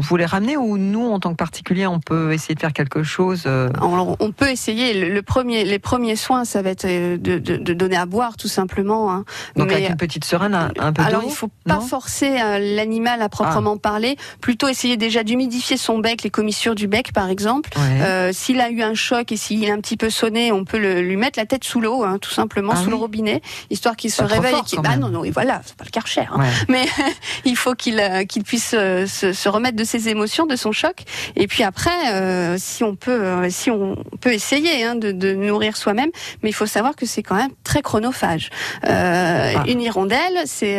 vous 0.01 0.17
les 0.17 0.25
ramener 0.25 0.57
ou 0.57 0.79
nous, 0.79 1.07
en 1.11 1.21
tant 1.21 1.31
que 1.31 1.37
particulier, 1.37 1.87
on 1.87 2.01
peut 2.01 2.33
essayer 2.33 2.55
de 2.55 2.61
faire 2.61 2.73
quelque 2.73 3.03
chose 3.03 3.45
euh, 3.47 3.69
Alors, 3.77 4.17
on 4.21 4.33
peut 4.33 4.49
essayer. 4.51 4.95
Le, 4.95 5.13
le 5.15 5.23
premier, 5.23 5.65
les 5.65 5.79
premiers 5.79 6.17
soins, 6.17 6.45
ça 6.45 6.63
va 6.63 6.71
être 6.71 6.87
euh, 6.87 7.17
de, 7.19 7.39
de- 7.39 7.57
de 7.57 7.73
donner 7.75 7.97
à 7.97 8.07
boire 8.07 8.37
tout 8.37 8.49
simplement. 8.49 9.13
hein. 9.13 9.25
Donc 9.57 9.69
Mais- 9.69 9.75
avec 9.75 9.91
une 9.91 9.97
petite 9.97 10.25
seringue, 10.25 10.55
un, 10.55 10.71
un 10.79 10.93
peu 10.93 11.03
Alors 11.03 11.21
d'eau 11.23 11.29
il 11.29 11.35
faut 11.35 11.51
pas 11.67 11.81
forcer 11.81 12.31
l'animal 12.59 13.21
à 13.23 13.29
proprement 13.29 13.77
parler, 13.77 14.17
plutôt 14.41 14.69
essayer 14.69 14.97
déjà 14.97 15.23
d'humidifier 15.23 15.77
son 15.77 15.99
bec, 15.99 16.23
les 16.23 16.31
commissures 16.31 16.75
du 16.75 16.87
bec 16.87 17.10
par 17.13 17.29
exemple. 17.31 17.71
Ouais. 17.77 18.03
Euh, 18.03 18.33
s'il 18.33 18.61
a 18.61 18.71
eu 18.71 18.83
un 18.83 18.95
choc 18.95 19.33
et 19.33 19.37
s'il 19.37 19.65
est 19.65 19.71
un 19.71 19.81
petit 19.81 19.97
peu 19.97 20.11
sonné, 20.11 20.53
on 20.53 20.65
peut 20.65 20.79
le- 20.79 21.01
lui 21.01 21.17
mettre 21.17 21.39
la 21.39 21.47
tête 21.47 21.65
sous 21.65 21.81
l'eau, 21.81 22.05
hein, 22.05 22.19
tout 22.21 22.31
simplement, 22.31 22.73
Ah 22.77 22.83
sous 22.83 22.91
le 22.91 22.97
robinet, 22.97 23.43
histoire 23.71 23.97
qu'il 23.97 24.11
se 24.11 24.23
réveille. 24.23 24.53
fort, 24.53 24.65
et 24.67 24.69
qu'il- 24.69 24.79
Ah 24.85 24.91
même. 24.91 25.01
non, 25.01 25.09
non, 25.09 25.25
et 25.25 25.31
voilà, 25.31 25.61
c'est 25.65 25.77
pas 25.77 25.85
le 25.85 25.91
karcher. 25.91 26.23
hein. 26.33 26.39
Ouais. 26.39 26.47
Mais 26.69 26.87
il 27.45 27.57
faut 27.57 27.75
qu'il 27.75 27.99
euh, 28.01 28.25
qu'il 28.25 28.43
puisse 28.45 28.75
euh, 28.77 29.07
se, 29.07 29.33
se 29.33 29.49
remettre 29.49 29.77
de 29.77 29.85
ses 29.85 30.09
émotions, 30.09 30.47
de 30.47 30.57
son 30.57 30.73
choc. 30.73 31.03
Et 31.37 31.47
puis 31.47 31.63
après, 31.63 31.91
euh, 32.13 32.57
si 32.59 32.85
on 32.85 32.95
peut, 32.97 33.49
si 33.51 33.71
on 33.71 33.97
peut 34.21 34.33
essayer 34.33 34.85
hein, 34.85 34.95
de, 34.95 35.13
de 35.13 35.35
nourrir 35.35 35.77
soi-même, 35.77 36.11
mais 36.43 36.51
il 36.51 36.55
faut 36.55 36.67
savoir 36.67 36.97
que 36.97 37.07
c'est 37.07 37.23
quand 37.23 37.37
même 37.37 37.51
très 37.65 37.83
chronophage. 37.83 38.51
Euh, 38.85 39.53
Ah. 39.57 39.65
Une 39.67 39.81
hirondelle, 39.81 40.39
c'est 40.47 40.79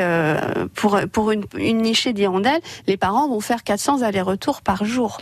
pour 0.76 1.00
pour 1.12 1.32
une, 1.32 1.44
une 1.58 1.80
nichée 1.80 2.14
d'hirondelles, 2.14 2.62
les 2.88 2.96
parents 2.98 3.28
vont 3.28 3.40
faire 3.42 3.64
400 3.64 4.02
allers-retours 4.02 4.62
par 4.62 4.86
jour. 4.86 5.18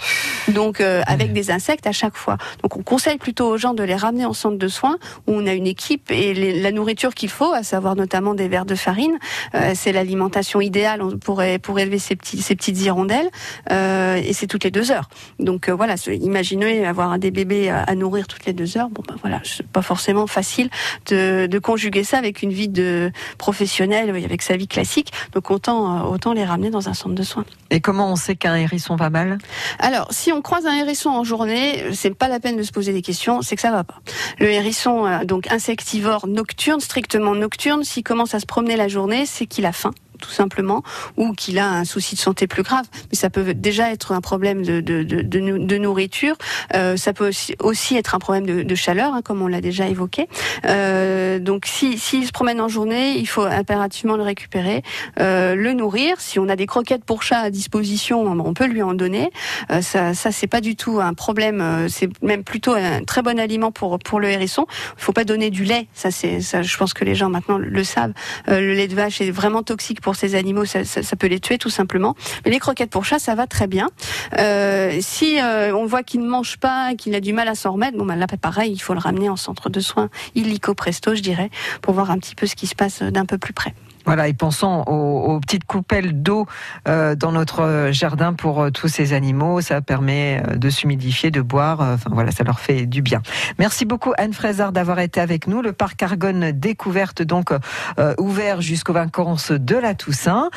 Donc 0.49 0.81
euh, 0.81 0.98
avec 1.07 1.33
des 1.33 1.51
insectes 1.51 1.87
à 1.87 1.91
chaque 1.91 2.15
fois. 2.15 2.37
Donc 2.63 2.77
on 2.77 2.83
conseille 2.83 3.17
plutôt 3.17 3.47
aux 3.47 3.57
gens 3.57 3.73
de 3.73 3.83
les 3.83 3.95
ramener 3.95 4.25
en 4.25 4.33
centre 4.33 4.57
de 4.57 4.67
soins 4.67 4.97
où 5.27 5.33
on 5.33 5.45
a 5.47 5.53
une 5.53 5.67
équipe 5.67 6.11
et 6.11 6.33
les- 6.33 6.61
la 6.61 6.71
nourriture 6.71 7.13
qu'il 7.13 7.29
faut, 7.29 7.53
à 7.53 7.63
savoir 7.63 7.95
notamment 7.95 8.33
des 8.33 8.47
verres 8.47 8.65
de 8.65 8.75
farine. 8.75 9.17
Euh, 9.55 9.73
c'est 9.75 9.91
l'alimentation 9.91 10.61
idéale 10.61 11.01
pour 11.23 11.41
pour 11.61 11.79
élever 11.79 11.99
ces 11.99 12.15
petits 12.15 12.41
ces 12.41 12.55
petites 12.55 12.79
hirondelles 12.81 13.29
euh, 13.71 14.15
et 14.15 14.33
c'est 14.33 14.47
toutes 14.47 14.63
les 14.63 14.71
deux 14.71 14.91
heures. 14.91 15.09
Donc 15.39 15.69
euh, 15.69 15.73
voilà, 15.73 15.95
imaginez 16.07 16.85
avoir 16.85 17.17
des 17.17 17.31
bébés 17.31 17.69
à, 17.69 17.83
à 17.83 17.95
nourrir 17.95 18.27
toutes 18.27 18.45
les 18.45 18.53
deux 18.53 18.77
heures. 18.77 18.89
Bon 18.89 19.03
ben 19.07 19.15
voilà, 19.21 19.39
c'est 19.43 19.65
pas 19.67 19.81
forcément 19.81 20.27
facile 20.27 20.69
de, 21.07 21.47
de 21.47 21.59
conjuguer 21.59 22.03
ça 22.03 22.17
avec 22.17 22.41
une 22.41 22.51
vie 22.51 22.67
de 22.69 23.11
professionnel, 23.37 24.11
oui, 24.13 24.25
avec 24.25 24.41
sa 24.41 24.55
vie 24.57 24.67
classique. 24.67 25.11
Donc 25.33 25.49
autant 25.51 25.79
euh, 26.07 26.09
autant 26.13 26.33
les 26.33 26.45
ramener 26.45 26.69
dans 26.69 26.89
un 26.89 26.93
centre 26.93 27.15
de 27.15 27.23
soins. 27.23 27.45
Et 27.71 27.79
comment 27.81 28.11
on 28.11 28.15
sait 28.15 28.35
qu'un 28.35 28.55
hérisson 28.55 28.95
va 28.95 29.09
mal? 29.09 29.37
Alors, 29.79 30.07
si 30.11 30.31
on 30.31 30.41
croise 30.41 30.65
un 30.65 30.73
hérisson 30.75 30.88
en 31.05 31.23
journée, 31.23 31.83
c'est 31.93 32.13
pas 32.13 32.27
la 32.27 32.39
peine 32.39 32.57
de 32.57 32.63
se 32.63 32.71
poser 32.71 32.93
des 32.93 33.01
questions, 33.01 33.41
c'est 33.41 33.55
que 33.55 33.61
ça 33.61 33.71
va 33.71 33.83
pas. 33.83 34.01
Le 34.39 34.49
hérisson, 34.49 35.05
euh, 35.05 35.23
donc 35.25 35.51
insectivore 35.51 36.27
nocturne, 36.27 36.79
strictement 36.79 37.35
nocturne, 37.35 37.83
s'il 37.83 38.03
commence 38.03 38.33
à 38.33 38.39
se 38.39 38.45
promener 38.45 38.75
la 38.75 38.87
journée, 38.87 39.25
c'est 39.25 39.45
qu'il 39.45 39.65
a 39.65 39.71
faim 39.71 39.91
tout 40.19 40.29
simplement, 40.29 40.83
ou 41.17 41.33
qu'il 41.33 41.57
a 41.59 41.67
un 41.67 41.85
souci 41.85 42.15
de 42.15 42.19
santé 42.19 42.47
plus 42.47 42.63
grave. 42.63 42.85
Mais 43.11 43.17
ça 43.17 43.29
peut 43.29 43.53
déjà 43.53 43.91
être 43.91 44.11
un 44.11 44.21
problème 44.21 44.63
de, 44.63 44.81
de, 44.81 45.03
de, 45.03 45.21
de 45.21 45.39
nou- 45.39 45.65
de 45.65 45.77
nourriture. 45.77 46.35
Euh, 46.75 46.97
ça 46.97 47.13
peut 47.13 47.29
aussi, 47.29 47.55
aussi 47.61 47.95
être 47.97 48.15
un 48.15 48.19
problème 48.19 48.45
de, 48.45 48.75
chaleur, 48.75 49.13
hein, 49.13 49.21
comme 49.23 49.41
on 49.41 49.47
l'a 49.47 49.61
déjà 49.61 49.87
évoqué. 49.87 50.27
Euh, 50.65 51.39
donc, 51.39 51.65
si 51.65 51.97
s'il 51.97 52.25
se 52.25 52.31
promène 52.31 52.61
en 52.61 52.67
journée, 52.67 53.17
il 53.17 53.25
faut 53.27 53.43
impérativement 53.43 54.15
le 54.15 54.23
récupérer, 54.23 54.83
euh, 55.19 55.55
le 55.55 55.73
nourrir. 55.73 56.19
Si 56.19 56.39
on 56.39 56.47
a 56.49 56.55
des 56.55 56.65
croquettes 56.65 57.03
pour 57.03 57.23
chat 57.23 57.39
à 57.39 57.49
disposition, 57.49 58.21
on 58.23 58.53
peut 58.53 58.67
lui 58.67 58.81
en 58.81 58.93
donner. 58.93 59.31
Euh, 59.71 59.81
ça, 59.81 60.13
ça 60.13 60.31
c'est 60.31 60.47
pas 60.47 60.61
du 60.61 60.75
tout 60.75 60.99
un 61.01 61.13
problème. 61.13 61.61
euh, 61.61 61.87
C'est 61.89 62.09
même 62.23 62.43
plutôt 62.43 62.73
un 62.73 63.03
très 63.03 63.21
bon 63.21 63.39
aliment 63.39 63.71
pour 63.71 63.99
pour 63.99 64.19
le 64.19 64.29
hérisson. 64.29 64.65
Il 64.97 65.03
faut 65.03 65.13
pas 65.13 65.23
donner 65.23 65.49
du 65.49 65.63
lait. 65.63 65.87
Ça, 65.93 66.11
c'est 66.11 66.41
ça. 66.41 66.61
Je 66.61 66.77
pense 66.77 66.93
que 66.93 67.03
les 67.05 67.15
gens 67.15 67.29
maintenant 67.29 67.57
le 67.57 67.83
savent. 67.83 68.13
Euh, 68.47 68.59
le 68.59 68.73
lait 68.73 68.87
de 68.87 68.95
vache 68.95 69.21
est 69.21 69.31
vraiment 69.31 69.63
toxique 69.63 70.01
pour 70.01 70.08
ces 70.15 70.35
animaux. 70.35 70.65
Ça, 70.65 70.83
peut 71.17 71.27
les 71.27 71.39
tuer 71.39 71.57
tout 71.57 71.69
simplement. 71.69 72.15
Mais 72.45 72.51
les 72.51 72.59
croquettes 72.59 72.89
pour 72.89 73.05
chat, 73.05 73.19
ça 73.19 73.35
va 73.35 73.47
très 73.47 73.67
bien. 73.67 73.89
Euh, 74.37 74.97
si 75.01 75.39
euh, 75.39 75.73
on 75.75 75.85
voit 75.85 76.03
qu'il 76.03 76.21
ne 76.21 76.27
mange 76.27 76.57
pas, 76.57 76.95
qu'il 76.95 77.15
a 77.15 77.19
du 77.19 77.33
mal 77.33 77.47
à 77.47 77.55
s'en 77.55 77.73
remettre, 77.73 77.97
bon 77.97 78.05
ben 78.05 78.15
là 78.15 78.27
pareil, 78.27 78.71
il 78.71 78.79
faut 78.79 78.93
le 78.93 78.99
ramener 78.99 79.29
en 79.29 79.35
centre 79.35 79.69
de 79.69 79.79
soins 79.79 80.09
illico 80.35 80.73
presto, 80.73 81.15
je 81.15 81.21
dirais, 81.21 81.49
pour 81.81 81.93
voir 81.93 82.11
un 82.11 82.17
petit 82.17 82.35
peu 82.35 82.45
ce 82.45 82.55
qui 82.55 82.67
se 82.67 82.75
passe 82.75 83.01
d'un 83.01 83.25
peu 83.25 83.37
plus 83.37 83.53
près. 83.53 83.73
Voilà, 84.09 84.27
et 84.27 84.33
pensons 84.33 84.83
aux, 84.87 85.35
aux 85.35 85.39
petites 85.39 85.65
coupelles 85.65 86.23
d'eau 86.23 86.47
euh, 86.87 87.13
dans 87.13 87.31
notre 87.31 87.89
jardin 87.91 88.33
pour 88.33 88.59
euh, 88.59 88.71
tous 88.71 88.87
ces 88.87 89.13
animaux. 89.13 89.61
Ça 89.61 89.81
permet 89.81 90.41
euh, 90.47 90.55
de 90.55 90.71
s'humidifier, 90.71 91.29
de 91.29 91.41
boire. 91.41 91.81
Enfin 91.81 92.09
voilà, 92.11 92.31
ça 92.31 92.43
leur 92.43 92.59
fait 92.59 92.87
du 92.87 93.03
bien. 93.03 93.21
Merci 93.59 93.85
beaucoup 93.85 94.13
Anne 94.17 94.33
Fraisard 94.33 94.71
d'avoir 94.71 94.97
été 94.97 95.21
avec 95.21 95.45
nous. 95.45 95.61
Le 95.61 95.73
parc 95.73 96.01
Argonne 96.01 96.53
découverte 96.53 97.21
donc 97.21 97.51
euh, 97.51 98.15
ouvert 98.17 98.61
jusqu'aux 98.61 98.93
vacances 98.93 99.51
de 99.51 99.75
la 99.75 99.93
Toussaint. 99.93 100.49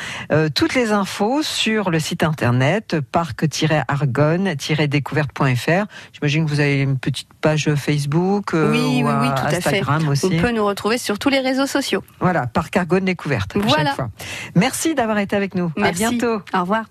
Toutes 0.55 0.73
les 0.73 0.91
infos 0.91 1.43
sur 1.43 1.91
le 1.91 1.99
site 1.99 2.23
internet 2.23 2.95
parc-argonne-découverte.fr. 3.11 5.85
J'imagine 6.11 6.45
que 6.45 6.49
vous 6.49 6.59
avez 6.59 6.81
une 6.81 6.97
petite 6.97 7.29
page 7.39 7.71
Facebook 7.75 8.53
Oui, 8.53 8.69
oui, 8.71 9.03
ou 9.03 9.07
oui, 9.07 9.27
un 9.27 9.29
tout 9.29 9.45
à 9.45 9.49
fait. 9.49 9.57
Instagram 9.57 10.07
aussi. 10.07 10.25
On 10.25 10.31
peut 10.41 10.49
nous 10.49 10.65
retrouver 10.65 10.97
sur 10.97 11.19
tous 11.19 11.29
les 11.29 11.39
réseaux 11.39 11.67
sociaux. 11.67 12.03
Voilà, 12.19 12.47
parc 12.47 12.75
Argonne 12.77 13.05
découverte. 13.05 13.42
À 13.55 13.67
chaque 13.67 13.95
fois. 13.95 14.09
Merci 14.55 14.95
d'avoir 14.95 15.17
été 15.19 15.35
avec 15.35 15.55
nous. 15.55 15.71
Merci. 15.77 16.05
À 16.05 16.09
bientôt. 16.09 16.41
Au 16.53 16.61
revoir. 16.61 16.85